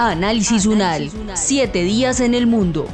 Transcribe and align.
Análisis 0.00 0.64
UNAL, 0.64 1.10
siete 1.34 1.82
días 1.82 2.20
en 2.20 2.34
el 2.34 2.46
mundo. 2.46 2.86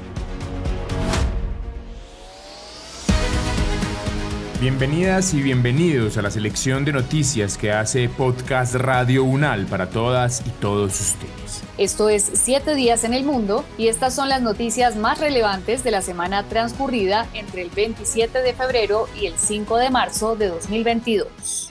Bienvenidas 4.58 5.34
y 5.34 5.42
bienvenidos 5.42 6.16
a 6.16 6.22
la 6.22 6.30
selección 6.30 6.86
de 6.86 6.94
noticias 6.94 7.58
que 7.58 7.72
hace 7.72 8.08
Podcast 8.08 8.76
Radio 8.76 9.22
UNAL 9.22 9.66
para 9.66 9.90
todas 9.90 10.42
y 10.46 10.50
todos 10.62 10.98
ustedes. 10.98 11.62
Esto 11.76 12.08
es 12.08 12.22
Siete 12.32 12.74
días 12.74 13.04
en 13.04 13.12
el 13.12 13.24
mundo 13.24 13.66
y 13.76 13.88
estas 13.88 14.14
son 14.14 14.30
las 14.30 14.40
noticias 14.40 14.96
más 14.96 15.18
relevantes 15.18 15.84
de 15.84 15.90
la 15.90 16.00
semana 16.00 16.44
transcurrida 16.44 17.26
entre 17.34 17.60
el 17.60 17.68
27 17.68 18.40
de 18.40 18.54
febrero 18.54 19.08
y 19.20 19.26
el 19.26 19.34
5 19.36 19.76
de 19.76 19.90
marzo 19.90 20.36
de 20.36 20.48
2022 20.48 21.70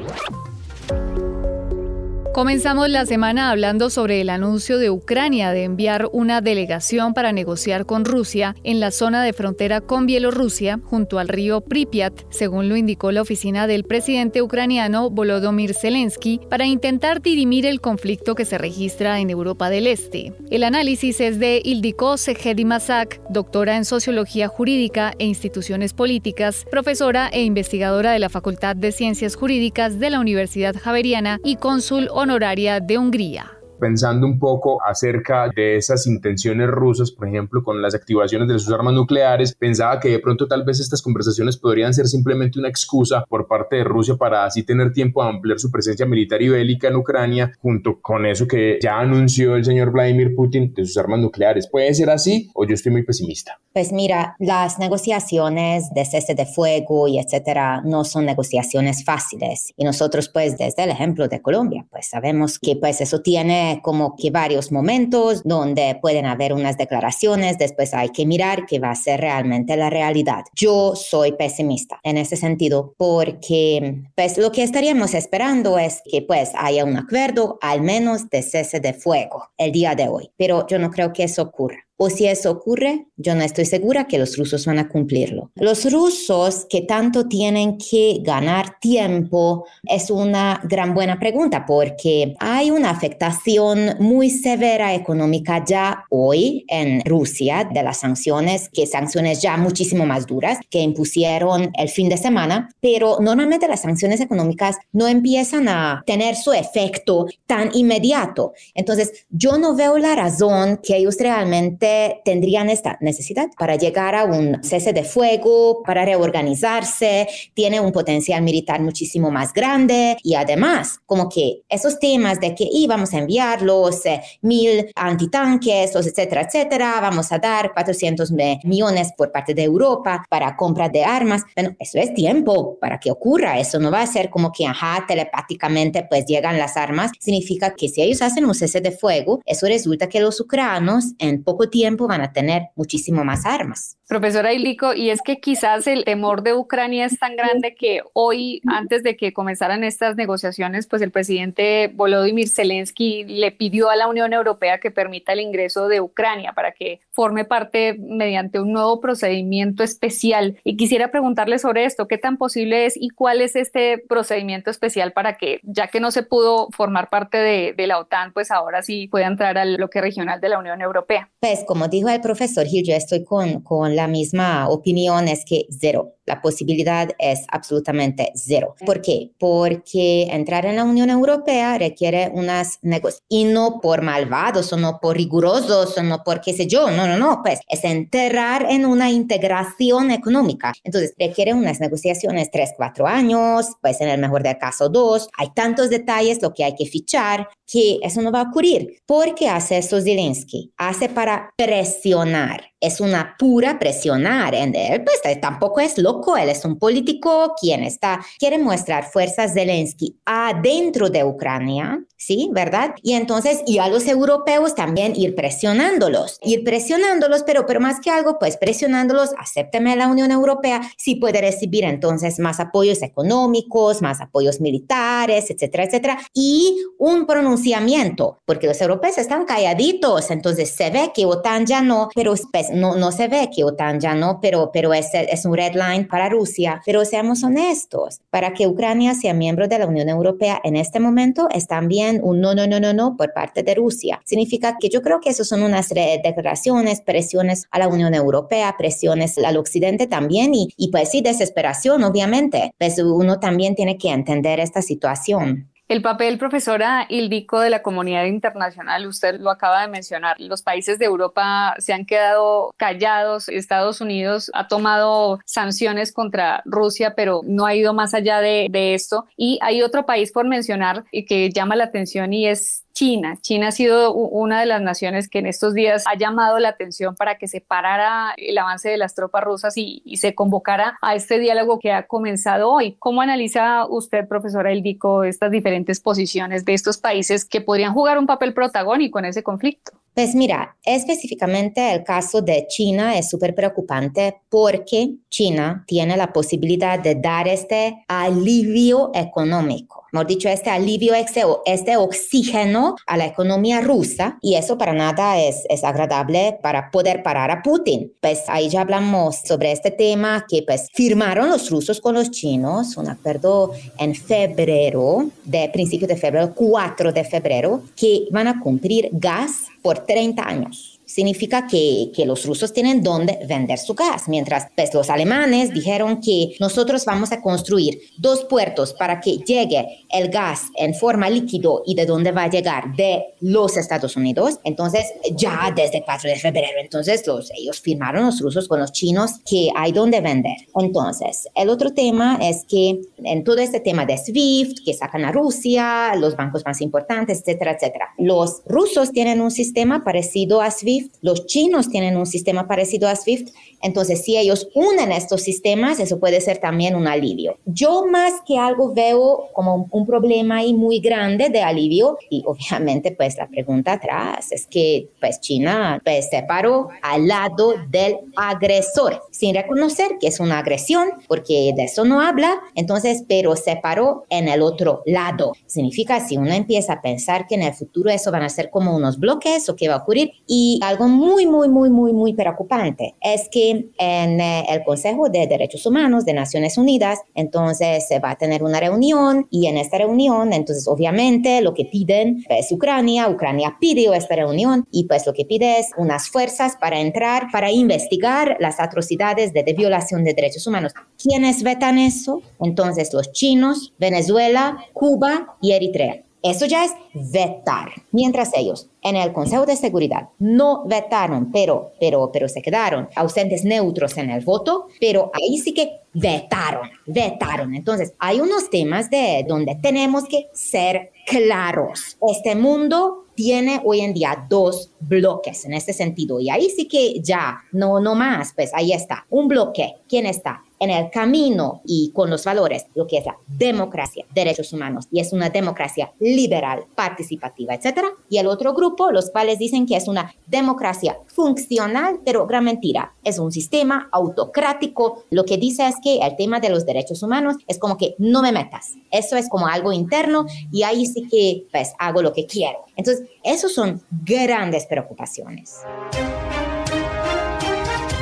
Comenzamos 2.33 2.89
la 2.89 3.05
semana 3.05 3.51
hablando 3.51 3.89
sobre 3.89 4.21
el 4.21 4.29
anuncio 4.29 4.77
de 4.77 4.89
Ucrania 4.89 5.51
de 5.51 5.65
enviar 5.65 6.07
una 6.13 6.39
delegación 6.39 7.13
para 7.13 7.33
negociar 7.33 7.85
con 7.85 8.05
Rusia 8.05 8.55
en 8.63 8.79
la 8.79 8.91
zona 8.91 9.21
de 9.21 9.33
frontera 9.33 9.81
con 9.81 10.05
Bielorrusia 10.05 10.79
junto 10.81 11.19
al 11.19 11.27
río 11.27 11.59
Pripyat, 11.59 12.13
según 12.29 12.69
lo 12.69 12.77
indicó 12.77 13.11
la 13.11 13.21
oficina 13.21 13.67
del 13.67 13.83
presidente 13.83 14.41
ucraniano 14.41 15.09
Volodymyr 15.09 15.73
Zelensky, 15.73 16.39
para 16.49 16.65
intentar 16.65 17.21
dirimir 17.21 17.65
el 17.65 17.81
conflicto 17.81 18.33
que 18.33 18.45
se 18.45 18.57
registra 18.57 19.19
en 19.19 19.29
Europa 19.29 19.69
del 19.69 19.85
Este. 19.85 20.31
El 20.49 20.63
análisis 20.63 21.19
es 21.19 21.37
de 21.37 21.61
Ildiko 21.61 22.15
Segedimasak, 22.15 23.19
doctora 23.29 23.75
en 23.75 23.83
sociología 23.83 24.47
jurídica 24.47 25.13
e 25.19 25.25
instituciones 25.25 25.91
políticas, 25.91 26.65
profesora 26.71 27.29
e 27.33 27.43
investigadora 27.43 28.13
de 28.13 28.19
la 28.19 28.29
Facultad 28.29 28.77
de 28.77 28.93
Ciencias 28.93 29.35
Jurídicas 29.35 29.99
de 29.99 30.09
la 30.11 30.21
Universidad 30.21 30.77
Javeriana 30.81 31.39
y 31.43 31.57
cónsul 31.57 32.07
honoraria 32.21 32.79
de 32.79 32.97
Hungría 32.97 33.60
pensando 33.81 34.27
un 34.27 34.37
poco 34.37 34.81
acerca 34.81 35.49
de 35.53 35.75
esas 35.75 36.05
intenciones 36.05 36.67
rusas, 36.67 37.11
por 37.11 37.27
ejemplo, 37.27 37.63
con 37.63 37.81
las 37.81 37.95
activaciones 37.95 38.47
de 38.47 38.59
sus 38.59 38.71
armas 38.71 38.93
nucleares, 38.93 39.55
pensaba 39.55 39.99
que 39.99 40.09
de 40.09 40.19
pronto 40.19 40.47
tal 40.47 40.63
vez 40.63 40.79
estas 40.79 41.01
conversaciones 41.01 41.57
podrían 41.57 41.93
ser 41.93 42.07
simplemente 42.07 42.59
una 42.59 42.69
excusa 42.69 43.25
por 43.27 43.47
parte 43.47 43.77
de 43.77 43.83
Rusia 43.83 44.15
para 44.15 44.45
así 44.45 44.63
tener 44.63 44.93
tiempo 44.93 45.23
a 45.23 45.29
ampliar 45.29 45.59
su 45.59 45.71
presencia 45.71 46.05
militar 46.05 46.41
y 46.43 46.49
bélica 46.49 46.87
en 46.87 46.95
Ucrania, 46.95 47.51
junto 47.59 47.99
con 47.99 48.25
eso 48.25 48.47
que 48.47 48.77
ya 48.81 48.99
anunció 48.99 49.55
el 49.55 49.65
señor 49.65 49.91
Vladimir 49.91 50.35
Putin 50.35 50.73
de 50.73 50.85
sus 50.85 50.97
armas 50.97 51.19
nucleares. 51.19 51.67
¿Puede 51.67 51.93
ser 51.95 52.11
así 52.11 52.51
o 52.53 52.65
yo 52.65 52.75
estoy 52.75 52.91
muy 52.91 53.03
pesimista? 53.03 53.59
Pues 53.73 53.91
mira, 53.91 54.35
las 54.37 54.79
negociaciones 54.79 55.89
de 55.93 56.05
cese 56.05 56.35
de 56.35 56.45
fuego 56.45 57.07
y 57.07 57.19
etcétera 57.19 57.81
no 57.83 58.03
son 58.03 58.25
negociaciones 58.25 59.03
fáciles. 59.05 59.73
Y 59.77 59.85
nosotros, 59.85 60.29
pues, 60.29 60.57
desde 60.57 60.83
el 60.83 60.89
ejemplo 60.89 61.27
de 61.27 61.41
Colombia, 61.41 61.85
pues 61.89 62.07
sabemos 62.07 62.59
que 62.59 62.75
pues 62.75 63.01
eso 63.01 63.21
tiene 63.21 63.70
como 63.79 64.15
que 64.15 64.31
varios 64.31 64.71
momentos 64.71 65.43
donde 65.43 65.97
pueden 66.01 66.25
haber 66.25 66.53
unas 66.53 66.77
declaraciones, 66.77 67.57
después 67.57 67.93
hay 67.93 68.09
que 68.09 68.25
mirar 68.25 68.65
qué 68.65 68.79
va 68.79 68.91
a 68.91 68.95
ser 68.95 69.21
realmente 69.21 69.77
la 69.77 69.89
realidad. 69.89 70.43
Yo 70.55 70.95
soy 70.95 71.33
pesimista 71.33 71.99
en 72.03 72.17
ese 72.17 72.35
sentido 72.35 72.93
porque 72.97 74.03
pues 74.15 74.37
lo 74.37 74.51
que 74.51 74.63
estaríamos 74.63 75.13
esperando 75.13 75.77
es 75.77 76.01
que 76.09 76.21
pues 76.21 76.51
haya 76.55 76.83
un 76.85 76.97
acuerdo 76.97 77.57
al 77.61 77.81
menos 77.81 78.29
de 78.29 78.41
cese 78.41 78.79
de 78.79 78.93
fuego 78.93 79.49
el 79.57 79.71
día 79.71 79.95
de 79.95 80.07
hoy, 80.07 80.31
pero 80.37 80.65
yo 80.67 80.79
no 80.79 80.89
creo 80.89 81.13
que 81.13 81.23
eso 81.23 81.43
ocurra 81.43 81.85
o 82.03 82.09
si 82.09 82.25
eso 82.25 82.49
ocurre, 82.49 83.05
yo 83.15 83.35
no 83.35 83.43
estoy 83.43 83.65
segura 83.65 84.07
que 84.07 84.17
los 84.17 84.35
rusos 84.35 84.65
van 84.65 84.79
a 84.79 84.89
cumplirlo. 84.89 85.51
Los 85.53 85.91
rusos 85.91 86.65
que 86.67 86.81
tanto 86.81 87.27
tienen 87.27 87.77
que 87.77 88.21
ganar 88.23 88.79
tiempo 88.79 89.67
es 89.83 90.09
una 90.09 90.59
gran 90.63 90.95
buena 90.95 91.19
pregunta 91.19 91.63
porque 91.67 92.33
hay 92.39 92.71
una 92.71 92.89
afectación 92.89 93.97
muy 93.99 94.31
severa 94.31 94.95
económica 94.95 95.63
ya 95.63 96.05
hoy 96.09 96.65
en 96.69 97.05
Rusia 97.05 97.69
de 97.71 97.83
las 97.83 97.99
sanciones, 97.99 98.69
que 98.73 98.87
sanciones 98.87 99.39
ya 99.39 99.55
muchísimo 99.57 100.07
más 100.07 100.25
duras 100.25 100.57
que 100.71 100.79
impusieron 100.79 101.69
el 101.77 101.89
fin 101.89 102.09
de 102.09 102.17
semana, 102.17 102.69
pero 102.81 103.19
normalmente 103.19 103.67
las 103.67 103.83
sanciones 103.83 104.21
económicas 104.21 104.77
no 104.91 105.07
empiezan 105.07 105.67
a 105.67 106.01
tener 106.07 106.35
su 106.35 106.51
efecto 106.51 107.27
tan 107.45 107.69
inmediato. 107.75 108.53
Entonces, 108.73 109.27
yo 109.29 109.59
no 109.59 109.75
veo 109.75 109.99
la 109.99 110.15
razón 110.15 110.79
que 110.81 110.97
ellos 110.97 111.17
realmente 111.19 111.90
tendrían 112.25 112.69
esta 112.69 112.97
necesidad 113.01 113.47
para 113.57 113.75
llegar 113.75 114.15
a 114.15 114.25
un 114.25 114.63
cese 114.63 114.93
de 114.93 115.03
fuego, 115.03 115.83
para 115.83 116.05
reorganizarse, 116.05 117.27
tiene 117.53 117.79
un 117.79 117.91
potencial 117.91 118.41
militar 118.41 118.81
muchísimo 118.81 119.31
más 119.31 119.53
grande. 119.53 120.17
Y 120.23 120.35
además 120.35 120.99
como 121.05 121.29
que 121.29 121.63
esos 121.69 121.99
temas 121.99 122.39
de 122.39 122.55
que 122.55 122.67
íbamos 122.71 123.13
a 123.13 123.19
enviar 123.19 123.61
los 123.61 124.05
eh, 124.05 124.21
mil 124.41 124.91
antitanques, 124.95 125.95
etcétera, 125.95 126.41
etcétera, 126.41 126.99
vamos 127.01 127.31
a 127.31 127.39
dar 127.39 127.73
400 127.73 128.31
millones 128.63 129.11
por 129.17 129.31
parte 129.31 129.53
de 129.53 129.63
Europa 129.63 130.25
para 130.29 130.55
compra 130.55 130.89
de 130.89 131.03
armas, 131.03 131.43
bueno, 131.55 131.75
eso 131.79 131.99
es 131.99 132.13
tiempo 132.13 132.77
para 132.79 132.99
que 132.99 133.11
ocurra, 133.11 133.59
eso 133.59 133.79
no 133.79 133.91
va 133.91 134.01
a 134.01 134.07
ser 134.07 134.29
como 134.29 134.51
que, 134.51 134.65
ajá, 134.65 135.05
telepáticamente 135.07 136.05
pues 136.09 136.25
llegan 136.25 136.57
las 136.57 136.77
armas, 136.77 137.11
significa 137.19 137.73
que 137.75 137.89
si 137.89 138.01
ellos 138.01 138.21
hacen 138.21 138.45
un 138.45 138.55
cese 138.55 138.81
de 138.81 138.91
fuego, 138.91 139.41
eso 139.45 139.67
resulta 139.67 140.07
que 140.07 140.19
los 140.19 140.39
ucranianos 140.39 141.13
en 141.19 141.43
poco 141.43 141.69
tiempo 141.69 141.80
van 142.07 142.21
a 142.21 142.33
tener 142.33 142.69
muchísimo 142.75 143.23
más 143.23 143.45
armas. 143.45 143.97
Profesora 144.07 144.53
Ilico, 144.53 144.93
y 144.93 145.09
es 145.09 145.21
que 145.21 145.39
quizás 145.39 145.87
el 145.87 146.03
temor 146.03 146.43
de 146.43 146.53
Ucrania 146.53 147.05
es 147.05 147.17
tan 147.17 147.37
grande 147.37 147.75
que 147.75 148.01
hoy, 148.11 148.61
antes 148.67 149.03
de 149.03 149.15
que 149.15 149.31
comenzaran 149.31 149.85
estas 149.85 150.17
negociaciones, 150.17 150.85
pues 150.85 151.01
el 151.01 151.11
presidente 151.11 151.89
Volodymyr 151.93 152.49
Zelensky 152.49 153.23
le 153.23 153.53
pidió 153.53 153.89
a 153.89 153.95
la 153.95 154.07
Unión 154.07 154.33
Europea 154.33 154.79
que 154.79 154.91
permita 154.91 155.31
el 155.31 155.39
ingreso 155.39 155.87
de 155.87 156.01
Ucrania 156.01 156.51
para 156.51 156.73
que 156.73 156.99
forme 157.11 157.45
parte 157.45 157.95
mediante 157.99 158.59
un 158.59 158.73
nuevo 158.73 158.99
procedimiento 158.99 159.81
especial. 159.81 160.59
Y 160.65 160.75
quisiera 160.75 161.09
preguntarle 161.09 161.57
sobre 161.57 161.85
esto, 161.85 162.09
¿qué 162.09 162.17
tan 162.17 162.35
posible 162.35 162.85
es 162.85 162.97
y 162.97 163.09
cuál 163.11 163.39
es 163.39 163.55
este 163.55 163.97
procedimiento 163.97 164.69
especial 164.69 165.13
para 165.13 165.37
que, 165.37 165.61
ya 165.63 165.87
que 165.87 166.01
no 166.01 166.11
se 166.11 166.23
pudo 166.23 166.67
formar 166.75 167.09
parte 167.09 167.37
de, 167.37 167.73
de 167.77 167.87
la 167.87 167.97
OTAN, 167.97 168.33
pues 168.33 168.51
ahora 168.51 168.81
sí 168.81 169.07
pueda 169.07 169.27
entrar 169.27 169.57
al 169.57 169.77
bloque 169.77 170.01
regional 170.01 170.41
de 170.41 170.49
la 170.49 170.59
Unión 170.59 170.81
Europea? 170.81 171.29
Pues 171.39 171.63
como 171.71 171.87
dijo 171.87 172.09
el 172.09 172.19
profesor 172.19 172.65
Gil, 172.65 172.83
yo 172.85 172.93
estoy 172.93 173.23
con, 173.23 173.61
con 173.61 173.95
la 173.95 174.05
misma 174.09 174.67
opinión, 174.67 175.29
es 175.29 175.45
que 175.45 175.67
cero. 175.69 176.17
La 176.31 176.41
posibilidad 176.41 177.09
es 177.19 177.41
absolutamente 177.49 178.31
cero. 178.35 178.75
¿Por 178.85 179.01
qué? 179.01 179.31
Porque 179.37 180.29
entrar 180.31 180.65
en 180.65 180.77
la 180.77 180.85
Unión 180.85 181.09
Europea 181.09 181.77
requiere 181.77 182.31
unas 182.33 182.79
negociaciones 182.81 183.21
y 183.27 183.43
no 183.43 183.81
por 183.81 184.01
malvados 184.01 184.71
o 184.71 184.77
no 184.77 184.99
por 185.01 185.17
rigurosos 185.17 185.97
o 185.97 186.03
no 186.03 186.23
por 186.23 186.39
qué 186.39 186.53
sé 186.53 186.67
yo, 186.67 186.89
no, 186.89 187.05
no, 187.05 187.17
no, 187.17 187.41
pues 187.43 187.59
es 187.67 187.83
entrar 187.83 188.65
en 188.69 188.85
una 188.85 189.11
integración 189.11 190.09
económica. 190.11 190.71
Entonces 190.85 191.13
requiere 191.19 191.53
unas 191.53 191.81
negociaciones 191.81 192.49
tres, 192.49 192.71
cuatro 192.77 193.07
años, 193.07 193.65
pues 193.81 193.99
en 193.99 194.07
el 194.07 194.21
mejor 194.21 194.41
del 194.41 194.57
caso 194.57 194.87
dos. 194.87 195.27
Hay 195.37 195.49
tantos 195.53 195.89
detalles 195.89 196.41
lo 196.41 196.53
que 196.53 196.63
hay 196.63 196.75
que 196.75 196.85
fichar 196.85 197.49
que 197.69 197.99
eso 198.03 198.21
no 198.21 198.31
va 198.31 198.39
a 198.39 198.49
ocurrir. 198.49 199.01
¿Por 199.05 199.35
qué 199.35 199.49
hace 199.49 199.79
eso 199.79 200.01
Zelensky? 200.01 200.71
Hace 200.77 201.09
para 201.09 201.49
presionar 201.57 202.70
es 202.81 202.99
una 202.99 203.35
pura 203.37 203.79
presionar 203.79 204.55
él, 204.75 205.03
pues 205.03 205.21
eh, 205.23 205.37
tampoco 205.37 205.79
es 205.79 205.97
loco, 205.97 206.35
él 206.35 206.49
es 206.49 206.65
un 206.65 206.77
político 206.77 207.53
quien 207.59 207.83
está, 207.83 208.19
quiere 208.39 208.57
mostrar 208.57 209.05
fuerzas 209.05 209.53
Zelensky 209.53 210.19
adentro 210.25 211.09
de 211.09 211.23
Ucrania 211.23 212.03
¿sí? 212.21 212.49
¿Verdad? 212.53 212.93
Y 213.01 213.13
entonces, 213.13 213.63
y 213.65 213.79
a 213.79 213.87
los 213.87 214.07
europeos 214.07 214.75
también 214.75 215.13
ir 215.15 215.33
presionándolos, 215.33 216.37
ir 216.43 216.63
presionándolos, 216.63 217.41
pero, 217.43 217.65
pero 217.65 217.79
más 217.79 217.99
que 217.99 218.11
algo, 218.11 218.37
pues 218.37 218.57
presionándolos, 218.57 219.31
acépteme 219.39 219.95
la 219.95 220.07
Unión 220.07 220.29
Europea, 220.29 220.81
si 220.97 221.15
puede 221.15 221.41
recibir 221.41 221.83
entonces 221.83 222.37
más 222.37 222.59
apoyos 222.59 223.01
económicos, 223.01 224.03
más 224.03 224.21
apoyos 224.21 224.61
militares, 224.61 225.49
etcétera, 225.49 225.85
etcétera, 225.85 226.19
y 226.31 226.77
un 226.99 227.25
pronunciamiento, 227.25 228.37
porque 228.45 228.67
los 228.67 228.79
europeos 228.81 229.17
están 229.17 229.45
calladitos, 229.45 230.29
entonces 230.29 230.69
se 230.69 230.91
ve 230.91 231.11
que 231.15 231.25
OTAN 231.25 231.65
ya 231.65 231.81
no, 231.81 232.09
pero 232.13 232.35
pues, 232.51 232.69
no, 232.69 232.95
no 232.95 233.11
se 233.11 233.29
ve 233.29 233.49
que 233.53 233.63
OTAN 233.63 233.99
ya 233.99 234.13
no, 234.13 234.39
pero, 234.39 234.69
pero 234.71 234.93
es, 234.93 235.07
es 235.13 235.43
un 235.45 235.55
red 235.55 235.73
line 235.73 236.05
para 236.05 236.29
Rusia, 236.29 236.83
pero 236.85 237.03
seamos 237.03 237.43
honestos, 237.43 238.19
para 238.29 238.53
que 238.53 238.67
Ucrania 238.67 239.15
sea 239.15 239.33
miembro 239.33 239.67
de 239.67 239.79
la 239.79 239.87
Unión 239.87 240.07
Europea 240.07 240.61
en 240.63 240.75
este 240.75 240.99
momento 240.99 241.47
es 241.51 241.65
también 241.65 242.10
un 242.23 242.41
no, 242.41 242.53
no, 242.53 242.67
no, 242.67 242.79
no, 242.79 242.93
no 242.93 243.15
por 243.15 243.33
parte 243.33 243.63
de 243.63 243.75
Rusia. 243.75 244.21
Significa 244.25 244.77
que 244.79 244.89
yo 244.89 245.01
creo 245.01 245.19
que 245.19 245.29
eso 245.29 245.45
son 245.45 245.63
unas 245.63 245.89
declaraciones, 245.89 247.01
presiones 247.01 247.67
a 247.71 247.79
la 247.79 247.87
Unión 247.87 248.13
Europea, 248.13 248.75
presiones 248.77 249.37
al 249.37 249.57
Occidente 249.57 250.07
también 250.07 250.53
y, 250.53 250.69
y 250.75 250.89
pues 250.89 251.09
sí, 251.09 251.21
desesperación, 251.21 252.03
obviamente. 252.03 252.73
Pues 252.77 252.99
uno 252.99 253.39
también 253.39 253.75
tiene 253.75 253.97
que 253.97 254.09
entender 254.09 254.59
esta 254.59 254.81
situación. 254.81 255.70
El 255.91 256.01
papel, 256.01 256.37
profesora 256.37 257.05
Ildico, 257.09 257.59
de 257.59 257.69
la 257.69 257.81
comunidad 257.81 258.23
internacional, 258.23 259.05
usted 259.07 259.41
lo 259.41 259.49
acaba 259.49 259.81
de 259.81 259.89
mencionar, 259.89 260.39
los 260.39 260.61
países 260.61 260.97
de 260.99 261.03
Europa 261.03 261.75
se 261.79 261.91
han 261.91 262.05
quedado 262.05 262.73
callados, 262.77 263.49
Estados 263.49 263.99
Unidos 263.99 264.49
ha 264.53 264.69
tomado 264.69 265.41
sanciones 265.43 266.13
contra 266.13 266.61
Rusia, 266.63 267.13
pero 267.13 267.41
no 267.43 267.65
ha 267.65 267.75
ido 267.75 267.93
más 267.93 268.13
allá 268.13 268.39
de, 268.39 268.67
de 268.71 268.93
esto. 268.93 269.25
Y 269.35 269.59
hay 269.61 269.81
otro 269.81 270.05
país 270.05 270.31
por 270.31 270.47
mencionar 270.47 271.03
que 271.11 271.49
llama 271.49 271.75
la 271.75 271.83
atención 271.83 272.31
y 272.31 272.47
es 272.47 272.85
China. 273.01 273.39
China 273.41 273.69
ha 273.69 273.71
sido 273.71 274.13
una 274.13 274.59
de 274.59 274.67
las 274.67 274.79
naciones 274.79 275.27
que 275.27 275.39
en 275.39 275.47
estos 275.47 275.73
días 275.73 276.03
ha 276.05 276.15
llamado 276.15 276.59
la 276.59 276.69
atención 276.69 277.15
para 277.15 277.39
que 277.39 277.47
se 277.47 277.59
parara 277.59 278.35
el 278.37 278.55
avance 278.59 278.89
de 278.89 278.97
las 278.97 279.15
tropas 279.15 279.43
rusas 279.43 279.73
y, 279.75 280.03
se 280.17 280.35
convocara 280.35 280.99
a 281.01 281.15
este 281.15 281.39
diálogo 281.39 281.79
que 281.79 281.91
ha 281.91 282.05
comenzado 282.05 282.71
hoy. 282.71 282.95
¿Cómo 282.99 283.21
analiza 283.21 283.87
usted, 283.87 284.27
profesora 284.27 284.71
Eldico, 284.71 285.23
estas 285.23 285.49
diferentes 285.49 285.99
posiciones 285.99 286.63
de 286.63 286.75
estos 286.75 286.99
países 286.99 287.43
que 287.43 287.59
podrían 287.59 287.95
jugar 287.95 288.19
un 288.19 288.27
papel 288.27 288.53
protagónico 288.53 289.17
en 289.17 289.25
ese 289.25 289.41
conflicto? 289.41 289.93
Pues 290.13 290.35
mira, 290.35 290.75
específicamente 290.83 291.93
el 291.93 292.03
caso 292.03 292.41
de 292.41 292.67
China 292.67 293.17
es 293.17 293.29
súper 293.29 293.55
preocupante 293.55 294.41
porque 294.49 295.15
China 295.29 295.85
tiene 295.87 296.17
la 296.17 296.33
posibilidad 296.33 296.99
de 296.99 297.15
dar 297.15 297.47
este 297.47 298.03
alivio 298.09 299.09
económico, 299.13 300.00
hemos 300.11 300.27
dicho, 300.27 300.49
este 300.49 300.69
alivio, 300.69 301.13
este, 301.13 301.43
este 301.65 301.97
oxígeno 301.97 302.95
a 303.05 303.17
la 303.17 303.25
economía 303.25 303.81
rusa 303.81 304.37
y 304.41 304.55
eso 304.55 304.77
para 304.77 304.93
nada 304.93 305.39
es, 305.39 305.63
es 305.69 305.83
agradable 305.83 306.59
para 306.61 306.91
poder 306.91 307.23
parar 307.23 307.51
a 307.51 307.61
Putin. 307.61 308.13
Pues 308.19 308.43
ahí 308.47 308.69
ya 308.69 308.81
hablamos 308.81 309.41
sobre 309.45 309.71
este 309.71 309.91
tema 309.91 310.45
que 310.47 310.63
pues 310.63 310.87
firmaron 310.93 311.49
los 311.49 311.69
rusos 311.69 312.01
con 312.01 312.15
los 312.15 312.31
chinos 312.31 312.97
un 312.97 313.09
acuerdo 313.09 313.71
en 313.97 314.15
febrero, 314.15 315.29
de 315.43 315.69
principio 315.71 316.07
de 316.07 316.17
febrero, 316.17 316.53
4 316.53 317.11
de 317.11 317.23
febrero, 317.23 317.83
que 317.95 318.27
van 318.31 318.47
a 318.47 318.59
cumplir 318.59 319.09
gas 319.11 319.67
por 319.81 319.99
30 319.99 320.43
años 320.43 321.00
significa 321.13 321.67
que, 321.67 322.11
que, 322.15 322.25
los 322.25 322.45
rusos 322.45 322.71
tienen 322.71 323.03
donde 323.03 323.39
vender 323.47 323.77
su 323.77 323.93
gas, 323.93 324.29
mientras 324.29 324.67
pues, 324.75 324.93
los 324.93 325.09
alemanes 325.09 325.73
dijeron 325.73 326.21
que 326.21 326.55
nosotros 326.59 327.03
vamos 327.03 327.31
a 327.31 327.41
construir 327.41 327.99
dos 328.17 328.45
puertos 328.45 328.93
para 328.93 329.19
que 329.19 329.37
llegue 329.37 330.05
el 330.09 330.29
gas 330.29 330.63
en 330.77 330.93
forma 330.93 331.29
líquido 331.29 331.83
y 331.85 331.95
de 331.95 332.05
dónde 332.05 332.31
va 332.31 332.43
a 332.43 332.49
llegar 332.49 332.95
de 332.95 333.25
los 333.41 333.75
Estados 333.75 334.15
Unidos. 334.15 334.59
Entonces, 334.63 335.05
ya 335.35 335.73
desde 335.75 335.97
el 335.97 336.03
4 336.05 336.29
de 336.29 336.35
febrero, 336.37 336.79
entonces 336.79 337.27
los, 337.27 337.51
ellos 337.57 337.81
firmaron 337.81 338.25
los 338.25 338.39
rusos 338.39 338.67
con 338.67 338.79
los 338.79 338.91
chinos 338.93 339.31
que 339.45 339.69
hay 339.75 339.91
donde 339.91 340.21
vender. 340.21 340.55
Entonces, 340.75 341.47
el 341.55 341.69
otro 341.69 341.93
tema 341.93 342.39
es 342.41 342.63
que 342.65 343.01
en 343.23 343.43
todo 343.43 343.57
este 343.57 343.79
tema 343.81 344.05
de 344.05 344.17
SWIFT, 344.17 344.85
que 344.85 344.93
sacan 344.93 345.25
a 345.25 345.31
Rusia, 345.31 346.15
los 346.15 346.37
bancos 346.37 346.63
más 346.65 346.79
importantes, 346.81 347.39
etcétera, 347.39 347.73
etcétera, 347.73 348.09
los 348.17 348.61
rusos 348.65 349.11
tienen 349.11 349.41
un 349.41 349.51
sistema 349.51 350.03
parecido 350.03 350.61
a 350.61 350.71
SWIFT 350.71 351.00
los 351.21 351.45
chinos 351.45 351.89
tienen 351.89 352.17
un 352.17 352.25
sistema 352.25 352.67
parecido 352.67 353.07
a 353.07 353.15
SWIFT, 353.15 353.49
entonces 353.81 354.23
si 354.23 354.37
ellos 354.37 354.69
unen 354.73 355.11
estos 355.11 355.41
sistemas, 355.41 355.99
eso 355.99 356.19
puede 356.19 356.41
ser 356.41 356.59
también 356.59 356.95
un 356.95 357.07
alivio. 357.07 357.57
Yo 357.65 358.05
más 358.05 358.33
que 358.45 358.57
algo 358.57 358.93
veo 358.93 359.49
como 359.53 359.87
un 359.91 360.05
problema 360.05 360.57
ahí 360.57 360.73
muy 360.73 360.99
grande 360.99 361.49
de 361.49 361.61
alivio 361.61 362.17
y 362.29 362.43
obviamente 362.45 363.11
pues 363.11 363.37
la 363.37 363.47
pregunta 363.47 363.93
atrás 363.93 364.51
es 364.51 364.67
que 364.67 365.09
pues 365.19 365.39
China 365.41 366.01
pues 366.03 366.29
se 366.29 366.43
paró 366.43 366.89
al 367.01 367.27
lado 367.27 367.75
del 367.89 368.17
agresor 368.35 369.21
sin 369.31 369.55
reconocer 369.55 370.17
que 370.19 370.27
es 370.27 370.39
una 370.39 370.59
agresión 370.59 371.09
porque 371.27 371.73
de 371.75 371.85
eso 371.85 372.05
no 372.05 372.21
habla, 372.21 372.59
entonces 372.75 373.23
pero 373.27 373.55
se 373.55 373.75
paró 373.77 374.25
en 374.29 374.47
el 374.47 374.61
otro 374.61 375.01
lado. 375.05 375.53
Significa 375.65 376.19
si 376.19 376.37
uno 376.37 376.51
empieza 376.51 376.93
a 376.93 377.01
pensar 377.01 377.47
que 377.47 377.55
en 377.55 377.63
el 377.63 377.73
futuro 377.73 378.09
eso 378.09 378.31
van 378.31 378.43
a 378.43 378.49
ser 378.49 378.69
como 378.69 378.95
unos 378.95 379.19
bloques 379.19 379.69
o 379.69 379.75
qué 379.75 379.87
va 379.87 379.95
a 379.95 379.97
ocurrir 379.97 380.31
y 380.47 380.79
algo 380.81 381.07
muy, 381.07 381.45
muy, 381.45 381.69
muy, 381.69 381.89
muy, 381.89 382.13
muy 382.13 382.33
preocupante 382.33 383.15
es 383.21 383.47
que 383.49 383.91
en 383.97 384.41
eh, 384.41 384.65
el 384.69 384.83
Consejo 384.83 385.29
de 385.29 385.47
Derechos 385.47 385.85
Humanos 385.85 386.25
de 386.25 386.33
Naciones 386.33 386.77
Unidas, 386.77 387.19
entonces 387.35 388.07
se 388.07 388.19
va 388.19 388.31
a 388.31 388.37
tener 388.37 388.63
una 388.63 388.79
reunión 388.79 389.47
y 389.49 389.67
en 389.67 389.77
esta 389.77 389.99
reunión, 389.99 390.53
entonces 390.53 390.87
obviamente 390.87 391.61
lo 391.61 391.73
que 391.73 391.85
piden 391.85 392.43
es 392.49 392.71
Ucrania, 392.71 393.29
Ucrania 393.29 393.77
pidió 393.79 394.13
esta 394.13 394.35
reunión 394.35 394.87
y 394.91 395.05
pues 395.05 395.25
lo 395.27 395.33
que 395.33 395.45
pide 395.45 395.79
es 395.79 395.89
unas 395.97 396.29
fuerzas 396.29 396.75
para 396.77 396.99
entrar, 396.99 397.47
para 397.51 397.71
investigar 397.71 398.57
las 398.59 398.79
atrocidades 398.79 399.53
de, 399.53 399.63
de 399.63 399.73
violación 399.73 400.23
de 400.23 400.33
derechos 400.33 400.65
humanos. 400.65 400.93
¿Quiénes 401.21 401.63
vetan 401.63 401.99
eso? 401.99 402.41
Entonces 402.59 403.13
los 403.13 403.31
chinos, 403.31 403.93
Venezuela, 403.99 404.77
Cuba 404.93 405.57
y 405.61 405.71
Eritrea. 405.73 406.23
Eso 406.43 406.65
ya 406.65 406.85
es 406.85 406.91
vetar. 407.13 407.89
Mientras 408.11 408.51
ellos 408.55 408.87
en 409.03 409.15
el 409.15 409.31
Consejo 409.31 409.65
de 409.65 409.75
Seguridad 409.75 410.29
no 410.39 410.83
vetaron, 410.85 411.51
pero, 411.51 411.91
pero, 411.99 412.31
pero 412.31 412.49
se 412.49 412.61
quedaron 412.61 413.09
ausentes 413.15 413.63
neutros 413.63 414.17
en 414.17 414.29
el 414.29 414.43
voto, 414.43 414.87
pero 414.99 415.31
ahí 415.33 415.57
sí 415.57 415.73
que 415.73 415.99
vetaron, 416.13 416.89
vetaron. 417.05 417.75
Entonces, 417.75 418.13
hay 418.19 418.39
unos 418.41 418.69
temas 418.69 419.09
de 419.09 419.45
donde 419.47 419.75
tenemos 419.75 420.25
que 420.25 420.49
ser 420.53 421.11
claros. 421.27 422.17
Este 422.27 422.55
mundo 422.55 423.25
tiene 423.35 423.81
hoy 423.83 424.01
en 424.01 424.13
día 424.13 424.45
dos 424.49 424.91
bloques 424.99 425.65
en 425.65 425.73
este 425.73 425.93
sentido 425.93 426.39
y 426.39 426.49
ahí 426.49 426.69
sí 426.69 426.87
que 426.87 427.21
ya 427.21 427.59
no 427.71 427.99
no 427.99 428.13
más, 428.13 428.53
pues 428.53 428.71
ahí 428.73 428.91
está, 428.91 429.25
un 429.29 429.47
bloque, 429.47 429.95
¿quién 430.07 430.25
está? 430.25 430.63
En 430.81 430.89
el 430.89 431.11
camino 431.11 431.81
y 431.85 432.11
con 432.11 432.29
los 432.29 432.43
valores, 432.43 432.87
lo 432.95 433.05
que 433.05 433.19
es 433.19 433.25
la 433.25 433.37
democracia, 433.47 434.25
derechos 434.33 434.73
humanos, 434.73 435.07
y 435.11 435.19
es 435.19 435.31
una 435.31 435.49
democracia 435.49 436.11
liberal, 436.19 436.85
participativa, 436.95 437.75
etcétera. 437.75 438.09
Y 438.29 438.39
el 438.39 438.47
otro 438.47 438.73
grupo, 438.73 439.11
los 439.11 439.29
cuales 439.29 439.59
dicen 439.59 439.85
que 439.85 439.95
es 439.95 440.07
una 440.07 440.33
democracia 440.47 441.19
funcional, 441.27 442.19
pero 442.25 442.47
gran 442.47 442.65
mentira. 442.65 443.13
Es 443.23 443.37
un 443.37 443.51
sistema 443.51 444.09
autocrático. 444.11 445.23
Lo 445.29 445.45
que 445.45 445.57
dice 445.57 445.87
es 445.87 445.95
que 446.03 446.17
el 446.17 446.35
tema 446.35 446.59
de 446.59 446.69
los 446.69 446.85
derechos 446.85 447.21
humanos 447.21 447.57
es 447.67 447.77
como 447.77 447.95
que 447.97 448.15
no 448.17 448.41
me 448.41 448.51
metas. 448.51 448.95
Eso 449.11 449.37
es 449.37 449.47
como 449.49 449.67
algo 449.67 449.93
interno 449.93 450.47
y 450.71 450.81
ahí 450.81 451.05
sí 451.05 451.27
que 451.29 451.67
pues 451.71 451.93
hago 451.99 452.23
lo 452.23 452.33
que 452.33 452.47
quiero. 452.47 452.79
Entonces, 452.95 453.27
esos 453.43 453.73
son 453.73 454.01
grandes 454.23 454.87
preocupaciones. 454.87 455.75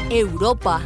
Europa. 0.10 0.82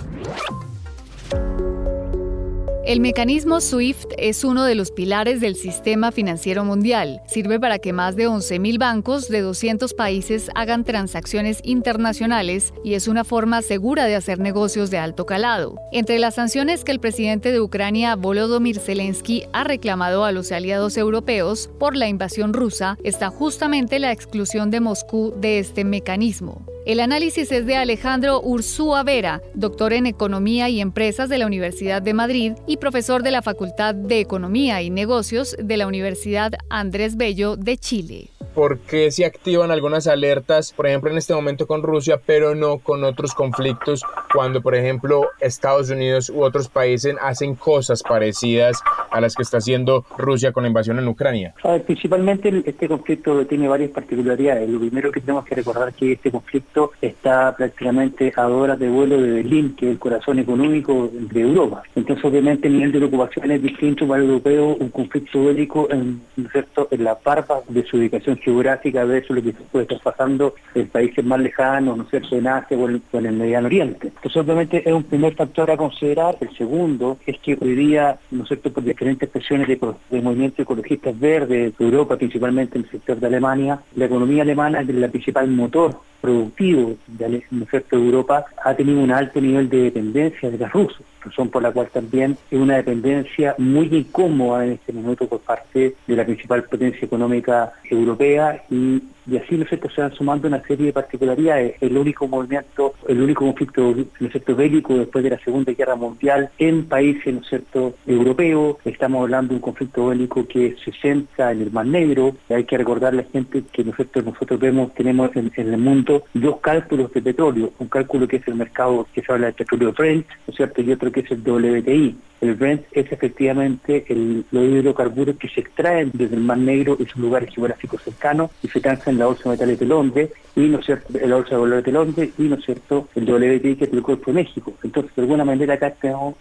El 2.86 3.00
mecanismo 3.00 3.62
SWIFT 3.62 4.12
es 4.18 4.44
uno 4.44 4.66
de 4.66 4.76
los 4.76 4.92
pilares 4.92 5.40
del 5.40 5.56
sistema 5.56 6.12
financiero 6.12 6.66
mundial. 6.66 7.22
Sirve 7.28 7.58
para 7.58 7.80
que 7.80 7.94
más 7.94 8.18
de 8.18 8.28
11.000 8.28 8.78
bancos 8.78 9.30
de 9.30 9.40
200 9.40 9.94
países 9.94 10.50
hagan 10.54 10.84
transacciones 10.84 11.62
internacionales 11.64 12.74
y 12.84 12.96
es 12.96 13.08
una 13.08 13.24
forma 13.24 13.62
segura 13.62 14.04
de 14.04 14.18
hacer 14.18 14.40
negocios 14.40 14.92
de 14.92 14.98
alto 14.98 15.26
calado. 15.26 15.78
Entre 15.94 16.20
las 16.20 16.36
sanciones 16.36 16.84
que 16.84 16.92
el 16.92 17.00
presidente 17.00 17.54
de 17.54 17.62
Ucrania, 17.62 18.18
Volodymyr 18.18 18.78
Zelensky, 18.80 19.46
ha 19.54 19.64
reclamado 19.64 20.26
a 20.26 20.34
los 20.34 20.52
aliados 20.52 20.98
europeos 20.98 21.70
por 21.80 21.96
la 21.96 22.10
invasión 22.10 22.52
rusa 22.52 22.98
está 23.06 23.30
justamente 23.30 23.98
la 23.98 24.12
exclusión 24.12 24.72
de 24.72 24.82
Moscú 24.82 25.34
de 25.38 25.60
este 25.60 25.86
mecanismo. 25.86 26.66
El 26.86 27.00
análisis 27.00 27.50
es 27.54 27.66
de 27.66 27.78
Alejandro 27.78 28.42
Ursúa 28.42 29.04
Vera, 29.04 29.42
doctor 29.54 29.94
en 29.94 30.06
Economía 30.06 30.68
y 30.68 30.82
Empresas 30.82 31.30
de 31.30 31.38
la 31.38 31.46
Universidad 31.46 32.02
de 32.02 32.14
Madrid 32.14 32.54
y 32.68 32.76
profesor 32.76 33.24
de 33.24 33.32
la 33.32 33.42
Facultad 33.42 33.96
de 33.96 34.20
Economía 34.20 34.82
y 34.82 34.90
Negocios 34.90 35.56
de 35.58 35.78
la 35.78 35.88
Universidad 35.88 36.52
Andrés 36.70 37.16
Bello 37.16 37.56
de 37.56 37.78
Chile. 37.78 38.33
Por 38.54 38.80
qué 38.80 39.12
se 39.12 39.26
activan 39.26 39.72
algunas 39.72 40.08
alertas, 40.08 40.74
por 40.74 40.88
ejemplo 40.88 41.12
en 41.12 41.18
este 41.18 41.34
momento 41.34 41.68
con 41.68 41.84
Rusia, 41.84 42.20
pero 42.24 42.56
no 42.56 42.78
con 42.78 43.04
otros 43.04 43.34
conflictos, 43.34 44.04
cuando 44.34 44.62
por 44.62 44.76
ejemplo 44.76 45.28
Estados 45.40 45.90
Unidos 45.90 46.30
u 46.30 46.42
otros 46.44 46.70
países 46.70 47.16
hacen 47.22 47.56
cosas 47.56 48.04
parecidas 48.04 48.82
a 49.12 49.22
las 49.22 49.36
que 49.36 49.44
está 49.44 49.58
haciendo 49.58 50.06
Rusia 50.18 50.52
con 50.52 50.64
la 50.64 50.70
invasión 50.70 51.00
en 51.00 51.08
Ucrania? 51.08 51.54
principalmente 51.86 52.64
este 52.66 52.88
conflicto 52.88 53.46
tiene 53.46 53.68
varias 53.68 53.92
particularidades. 53.92 54.70
Lo 54.70 54.80
primero 54.80 55.12
que 55.12 55.22
tenemos 55.22 55.46
que 55.46 55.56
recordar 55.56 55.90
es 55.90 55.96
que 55.96 56.12
este 56.14 56.32
conflicto 56.32 56.92
está 57.02 57.56
prácticamente 57.56 58.34
a 58.36 58.48
horas 58.48 58.80
de 58.80 58.90
vuelo 58.90 59.22
de 59.22 59.32
Berlín, 59.32 59.76
que 59.76 59.88
es 59.88 59.92
el 59.94 60.00
corazón 60.00 60.40
económico 60.40 61.10
de 61.12 61.42
Europa. 61.42 61.84
Entonces 61.96 62.24
obviamente 62.26 62.68
el 62.68 62.76
nivel 62.76 62.92
de 62.92 63.06
ocupación 63.06 63.52
es 63.52 63.62
distinto 63.62 64.08
para 64.08 64.22
el 64.22 64.30
europeo, 64.30 64.76
un 64.80 64.90
conflicto 64.90 65.46
bélico 65.46 65.88
en, 65.92 66.22
en 66.38 67.04
la 67.04 67.18
barba 67.24 67.62
de 67.68 67.84
su 67.84 67.98
ubicación 67.98 68.40
geográfica 68.44 69.04
versus 69.06 69.36
lo 69.36 69.42
que 69.42 69.54
puede 69.54 69.84
estar 69.84 70.00
pasando 70.02 70.56
en 70.76 70.88
países 70.88 71.24
más 71.24 71.40
lejanos, 71.40 71.98
¿no 71.98 72.04
es 72.04 72.10
cierto?, 72.10 72.36
en 72.36 72.48
Asia 72.48 72.78
o 72.78 72.90
en, 72.90 73.02
el 73.26 73.34
Mediano 73.34 73.68
Oriente. 73.68 74.08
Entonces 74.08 74.38
obviamente 74.38 74.88
es 74.88 74.94
un 74.94 75.04
primer 75.04 75.36
factor 75.36 75.72
a 75.72 75.78
considerar. 75.78 76.38
El 76.42 76.56
segundo 76.58 77.18
es 77.26 77.40
que 77.40 77.58
hoy 77.60 77.76
día, 77.76 78.18
¿no 78.32 78.44
es 78.44 78.50
cierto?, 78.50 78.72
por 78.72 78.84
diferentes 78.84 79.30
presiones 79.30 79.68
de, 79.68 79.80
de 80.10 80.22
movimientos 80.22 80.60
ecologistas 80.60 81.18
verdes, 81.20 81.78
de 81.78 81.86
Europa, 81.86 82.18
principalmente 82.18 82.78
en 82.78 82.86
el 82.86 82.92
sector 82.92 83.20
de 83.20 83.28
Alemania, 83.28 83.80
la 83.96 84.06
economía 84.06 84.44
alemana 84.44 84.82
es 84.82 84.90
el 84.90 85.10
principal 85.10 85.48
motor 85.48 86.00
productivo 86.24 86.96
de, 87.08 87.44
de 87.52 87.84
Europa 87.92 88.46
ha 88.64 88.74
tenido 88.74 89.02
un 89.02 89.12
alto 89.12 89.42
nivel 89.42 89.70
de 89.70 89.84
dependencia 89.84 90.50
de 90.50 90.58
gas 90.58 90.72
rusos, 90.72 91.04
razón 91.24 91.50
por 91.50 91.62
la 91.62 91.72
cual 91.72 91.88
también 91.92 92.38
es 92.50 92.60
una 92.60 92.78
dependencia 92.78 93.56
muy 93.58 93.88
incómoda 93.88 94.66
en 94.66 94.74
este 94.74 94.94
momento 94.94 95.28
por 95.28 95.40
parte 95.40 95.96
de 96.08 96.16
la 96.16 96.26
principal 96.26 96.64
potencia 96.64 97.06
económica 97.06 97.74
europea 97.90 98.64
y 98.70 99.02
y 99.26 99.38
así 99.38 99.58
¿no 99.58 99.66
se 99.66 100.02
van 100.02 100.14
sumando 100.14 100.48
una 100.48 100.62
serie 100.64 100.88
de 100.88 100.94
particularidades. 100.94 101.76
El 101.82 101.98
único 101.98 102.28
movimiento, 102.28 102.94
el 103.08 103.22
único 103.22 103.46
conflicto 103.46 103.94
¿no 104.20 104.56
bélico 104.56 104.98
después 104.98 105.24
de 105.24 105.32
la 105.32 105.40
Segunda 105.40 105.72
Guerra 105.72 105.96
Mundial 105.96 106.50
en 106.58 106.86
países 106.86 107.34
¿no 107.34 107.44
cierto? 107.44 107.96
europeos. 108.06 108.78
Estamos 108.86 109.24
hablando 109.24 109.50
de 109.50 109.56
un 109.56 109.62
conflicto 109.62 110.08
bélico 110.08 110.48
que 110.48 110.76
se 110.84 110.92
centra 110.92 111.52
en 111.52 111.62
el 111.62 111.72
Mar 111.72 111.86
Negro. 111.86 112.36
hay 112.50 112.66
que 112.66 112.78
recordar 112.78 113.14
a 113.14 113.18
la 113.18 113.24
gente 113.24 113.64
que 113.72 113.84
nosotros, 113.84 114.26
nosotros 114.26 114.60
vemos, 114.60 114.94
tenemos 114.94 115.36
en, 115.36 115.52
el 115.56 115.78
mundo 115.78 116.24
dos 116.34 116.60
cálculos 116.60 117.12
de 117.14 117.22
petróleo. 117.22 117.72
Un 117.80 117.88
cálculo 117.88 118.28
que 118.28 118.38
es 118.38 118.48
el 118.48 118.56
mercado 118.56 119.08
que 119.14 119.22
se 119.22 119.32
habla 119.32 119.48
de 119.48 119.54
petróleo 119.54 119.94
Brent, 119.94 120.28
¿no 120.48 120.54
cierto? 120.54 120.82
y 120.82 120.92
otro 120.92 121.12
que 121.12 121.22
es 121.22 121.32
el 121.32 121.42
WTI. 121.42 122.16
El 122.42 122.56
Brent 122.56 122.84
es 122.92 123.10
efectivamente 123.10 124.06
el, 124.10 124.44
los 124.52 124.64
hidrocarburos 124.66 125.38
que 125.38 125.48
se 125.48 125.62
extraen 125.62 126.12
desde 126.14 126.36
el 126.36 126.42
Mar 126.42 126.58
Negro 126.58 126.98
y 127.00 127.06
sus 127.06 127.22
lugares 127.22 127.54
geográficos 127.56 128.02
cercanos 128.02 128.52
y 128.62 128.68
se 128.68 128.82
transan 128.82 129.13
en 129.14 129.20
la 129.20 129.28
Bolsa 129.28 129.44
de 129.44 129.50
Metales 129.52 129.80
de 129.80 129.86
Londres 129.86 130.30
y 130.56 130.62
no 130.62 130.80
es 130.80 130.86
cierto, 130.86 131.08
la 131.14 131.36
Bolsa 131.36 131.56
de 131.56 131.62
Valores 131.62 131.86
de 131.86 131.92
Londres 131.92 132.30
y 132.38 132.44
no 132.44 132.56
es 132.56 132.66
cierto, 132.66 133.08
el 133.16 133.24
WTI 133.24 133.76
que 133.76 133.86
es 133.86 133.94
el 133.94 134.04
de 134.04 134.34
México. 134.34 134.74
Entonces, 134.84 135.16
de 135.16 135.22
alguna 135.24 135.44
manera 135.44 135.74
acá 135.74 135.88
estamos, 135.88 136.36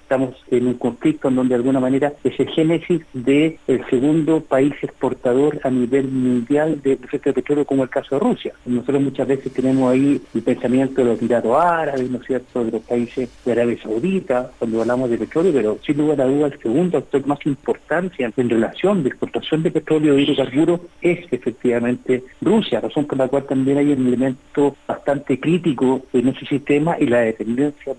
en 0.50 0.66
un 0.66 0.74
conflicto 0.74 1.28
en 1.28 1.36
donde 1.36 1.50
de 1.50 1.56
alguna 1.56 1.80
manera 1.80 2.12
es 2.22 2.38
el 2.38 2.48
génesis 2.50 3.02
del 3.12 3.58
el 3.66 3.84
segundo 3.88 4.40
país 4.40 4.74
exportador 4.82 5.60
a 5.64 5.70
nivel 5.70 6.08
mundial 6.08 6.80
de, 6.82 6.96
petróleo 6.96 7.64
como 7.64 7.84
el 7.84 7.88
caso 7.88 8.16
de 8.16 8.20
Rusia. 8.20 8.52
Nosotros 8.66 9.02
muchas 9.02 9.28
veces 9.28 9.52
tenemos 9.52 9.90
ahí 9.90 10.20
el 10.34 10.42
pensamiento 10.42 11.00
de 11.00 11.04
los 11.04 11.20
Emiratos 11.20 11.56
Árabes, 11.56 12.10
¿no 12.10 12.18
es 12.18 12.26
cierto?, 12.26 12.64
de 12.64 12.70
los 12.70 12.82
países 12.82 13.30
de 13.44 13.52
Arabia 13.52 13.78
Saudita, 13.82 14.50
cuando 14.58 14.80
hablamos 14.82 15.10
de 15.10 15.18
petróleo, 15.18 15.52
pero 15.52 15.78
sin 15.84 15.96
lugar 15.96 16.20
a 16.20 16.26
duda 16.26 16.46
el 16.48 16.58
segundo 16.60 16.98
actor 16.98 17.26
más 17.26 17.38
importante 17.46 18.30
en 18.36 18.50
relación 18.50 19.02
de 19.02 19.10
exportación 19.10 19.62
de 19.62 19.70
petróleo 19.70 20.18
y 20.18 20.22
hidrocarburos 20.22 20.80
es 21.00 21.20
efectivamente 21.30 22.24
Rusia, 22.40 22.61
razón 22.70 23.06
por 23.06 23.18
la 23.18 23.28
cual 23.28 23.44
también 23.44 23.78
hay 23.78 23.92
un 23.92 24.06
elemento 24.06 24.76
bastante 24.86 25.38
crítico 25.38 26.02
en 26.12 26.28
ese 26.28 26.46
sistema 26.46 26.96
y 26.98 27.06
la 27.06 27.20
dependencia 27.20 27.94